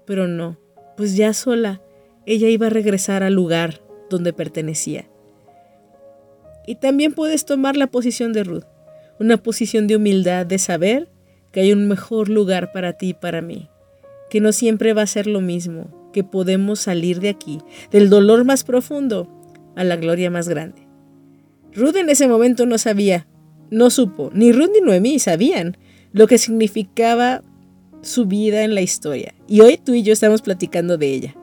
pero 0.05 0.27
no, 0.27 0.59
pues 0.97 1.15
ya 1.15 1.33
sola 1.33 1.81
ella 2.25 2.49
iba 2.49 2.67
a 2.67 2.71
regresar 2.71 3.23
al 3.23 3.33
lugar 3.33 3.81
donde 4.09 4.33
pertenecía. 4.33 5.07
Y 6.67 6.75
también 6.75 7.13
puedes 7.13 7.45
tomar 7.45 7.75
la 7.75 7.87
posición 7.87 8.33
de 8.33 8.43
Ruth, 8.43 8.65
una 9.19 9.37
posición 9.37 9.87
de 9.87 9.95
humildad, 9.95 10.45
de 10.45 10.59
saber 10.59 11.09
que 11.51 11.61
hay 11.61 11.73
un 11.73 11.87
mejor 11.87 12.29
lugar 12.29 12.71
para 12.71 12.93
ti 12.93 13.09
y 13.09 13.13
para 13.13 13.41
mí, 13.41 13.69
que 14.29 14.39
no 14.39 14.51
siempre 14.51 14.93
va 14.93 15.01
a 15.01 15.07
ser 15.07 15.27
lo 15.27 15.41
mismo, 15.41 16.09
que 16.13 16.23
podemos 16.23 16.79
salir 16.79 17.19
de 17.19 17.29
aquí, 17.29 17.59
del 17.91 18.09
dolor 18.09 18.45
más 18.45 18.63
profundo 18.63 19.27
a 19.75 19.83
la 19.83 19.95
gloria 19.95 20.29
más 20.29 20.47
grande. 20.47 20.87
Ruth 21.73 21.95
en 21.95 22.09
ese 22.09 22.27
momento 22.27 22.65
no 22.65 22.77
sabía, 22.77 23.27
no 23.69 23.89
supo, 23.89 24.29
ni 24.33 24.51
Ruth 24.51 24.69
ni 24.73 24.81
Noemí 24.81 25.19
sabían 25.19 25.77
lo 26.11 26.27
que 26.27 26.37
significaba 26.37 27.41
su 28.01 28.25
vida 28.25 28.63
en 28.63 28.75
la 28.75 28.81
historia. 28.81 29.33
Y 29.47 29.61
hoy 29.61 29.77
tú 29.77 29.93
y 29.93 30.03
yo 30.03 30.13
estamos 30.13 30.41
platicando 30.41 30.97
de 30.97 31.13
ella. 31.13 31.35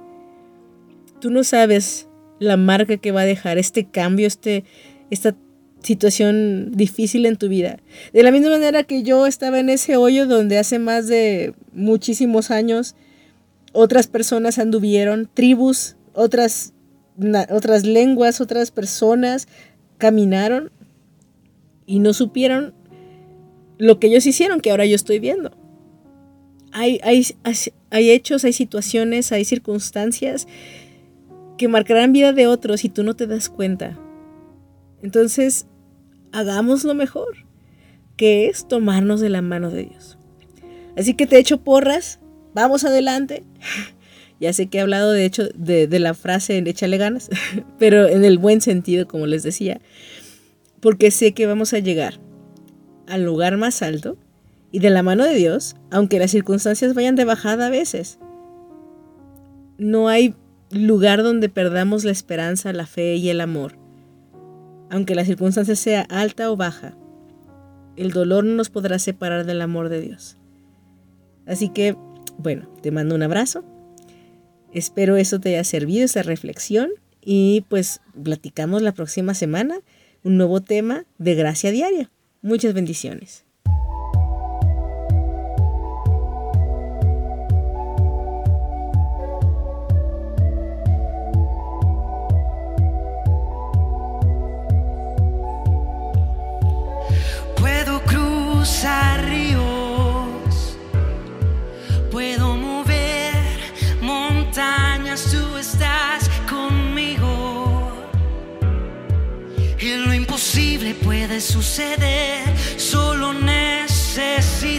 Tú 1.21 1.31
no 1.31 1.45
sabes 1.45 2.09
la 2.39 2.57
marca 2.57 2.97
que 2.97 3.13
va 3.13 3.23
a 3.23 3.27
dejar 3.27 3.59
este 3.59 3.87
cambio, 3.87 4.27
este, 4.27 4.65
esta 5.11 5.35
situación 5.83 6.73
difícil 6.73 7.27
en 7.27 7.37
tu 7.37 7.49
vida. 7.49 7.79
De 8.13 8.23
la 8.23 8.31
misma 8.31 8.51
manera 8.51 8.83
que 8.83 9.03
yo 9.03 9.27
estaba 9.27 9.59
en 9.61 9.69
ese 9.69 9.97
hoyo 9.97 10.27
donde 10.27 10.59
hace 10.59 10.79
más 10.79 11.07
de 11.09 11.55
muchísimos 11.73 12.51
años 12.51 12.95
otras 13.73 14.07
personas 14.07 14.59
anduvieron, 14.59 15.29
tribus, 15.33 15.97
otras, 16.15 16.73
otras 17.51 17.85
lenguas, 17.85 18.41
otras 18.41 18.71
personas 18.71 19.47
caminaron 19.99 20.71
y 21.87 21.99
no 22.01 22.13
supieron 22.13 22.75
lo 23.79 24.01
que 24.01 24.09
ellos 24.09 24.27
hicieron, 24.27 24.61
que 24.61 24.71
ahora 24.71 24.87
yo 24.87 24.97
estoy 24.97 25.19
viendo. 25.19 25.53
Hay, 26.73 27.01
hay, 27.03 27.27
hay 27.91 28.11
hechos, 28.11 28.45
hay 28.45 28.53
situaciones, 28.53 29.33
hay 29.33 29.45
circunstancias 29.45 30.47
que 31.59 31.69
marcarán 31.69 32.15
vida 32.15 32.33
de 32.33 32.47
otros 32.47 32.85
y 32.85 32.89
tú 32.89 33.03
no 33.03 33.15
te 33.15 33.27
das 33.27 33.51
cuenta. 33.51 33.99
Entonces, 35.03 35.67
hagamos 36.33 36.85
lo 36.85 36.95
mejor, 36.95 37.45
que 38.17 38.47
es 38.47 38.67
tomarnos 38.67 39.21
de 39.21 39.29
la 39.29 39.43
mano 39.43 39.71
de 39.71 39.85
Dios. 39.85 40.17
Así 40.97 41.15
que 41.15 41.27
te 41.27 41.39
echo 41.39 41.61
porras, 41.61 42.21
vamos 42.55 42.85
adelante. 42.85 43.45
Ya 44.41 44.53
sé 44.53 44.69
que 44.69 44.79
he 44.79 44.81
hablado 44.81 45.11
de 45.11 45.25
hecho 45.25 45.49
de, 45.57 45.89
la 45.99 46.15
frase 46.15 46.59
en 46.59 46.69
échale 46.69 46.97
ganas, 46.97 47.29
pero 47.81 48.07
en 48.07 48.25
el 48.25 48.39
buen 48.39 48.61
sentido, 48.61 49.09
como 49.09 49.27
les 49.27 49.43
decía, 49.43 49.81
porque 50.79 51.11
sé 51.11 51.35
que 51.35 51.47
vamos 51.47 51.73
a 51.75 51.81
llegar 51.81 52.21
al 53.09 53.25
lugar 53.25 53.57
más 53.57 53.83
alto 53.83 54.17
y 54.71 54.79
de 54.79 54.91
la 54.91 55.03
mano 55.03 55.25
de 55.25 55.35
Dios, 55.35 55.75
aunque 55.91 56.21
las 56.21 56.31
circunstancias 56.31 56.95
vayan 56.95 57.17
de 57.17 57.25
bajada 57.25 57.67
a 57.67 57.71
veces. 57.71 58.21
No 59.77 60.09
hay 60.09 60.37
lugar 60.71 61.23
donde 61.23 61.49
perdamos 61.49 62.05
la 62.05 62.13
esperanza, 62.13 62.73
la 62.73 62.87
fe 62.87 63.17
y 63.17 63.31
el 63.31 63.41
amor. 63.41 63.79
Aunque 64.91 65.15
la 65.15 65.25
circunstancia 65.25 65.77
sea 65.77 66.03
alta 66.03 66.51
o 66.51 66.57
baja, 66.57 66.97
el 67.97 68.11
dolor 68.13 68.45
no 68.45 68.55
nos 68.55 68.71
podrá 68.71 68.99
separar 68.99 69.45
del 69.45 69.61
amor 69.61 69.89
de 69.89 70.01
Dios. 70.01 70.39
Así 71.47 71.69
que, 71.69 71.97
bueno, 72.39 72.69
te 72.83 72.91
mando 72.91 73.15
un 73.15 73.23
abrazo. 73.23 73.65
Espero 74.73 75.17
eso 75.17 75.41
te 75.41 75.51
haya 75.51 75.65
servido, 75.65 76.05
esa 76.05 76.23
reflexión. 76.23 76.91
Y 77.21 77.65
pues 77.69 78.01
platicamos 78.23 78.83
la 78.83 78.93
próxima 78.93 79.35
semana 79.35 79.81
un 80.23 80.37
nuevo 80.37 80.61
tema 80.61 81.05
de 81.19 81.35
gracia 81.35 81.71
diaria. 81.71 82.11
Muchas 82.43 82.75
bendiciones. 82.75 83.48
Cruzar 98.69 99.25
ríos, 99.25 100.77
puedo 102.11 102.55
mover 102.55 103.35
montañas, 104.03 105.25
tú 105.33 105.57
estás 105.57 106.29
conmigo. 106.47 107.91
Y 109.81 109.95
lo 109.97 110.13
imposible 110.13 110.95
puede 110.95 111.41
suceder, 111.41 112.45
solo 112.77 113.33
necesito 113.33 114.77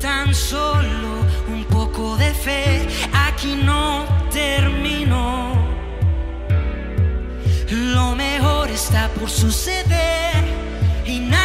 tan 0.00 0.34
solo 0.34 1.26
un 1.48 1.64
poco 1.66 2.16
de 2.16 2.32
fe. 2.32 2.88
Aquí 3.12 3.56
no 3.56 4.06
termino. 4.30 5.52
Lo 7.68 8.16
mejor 8.16 8.70
está 8.70 9.08
por 9.08 9.28
suceder 9.28 10.39
y 11.10 11.18
nada 11.18 11.39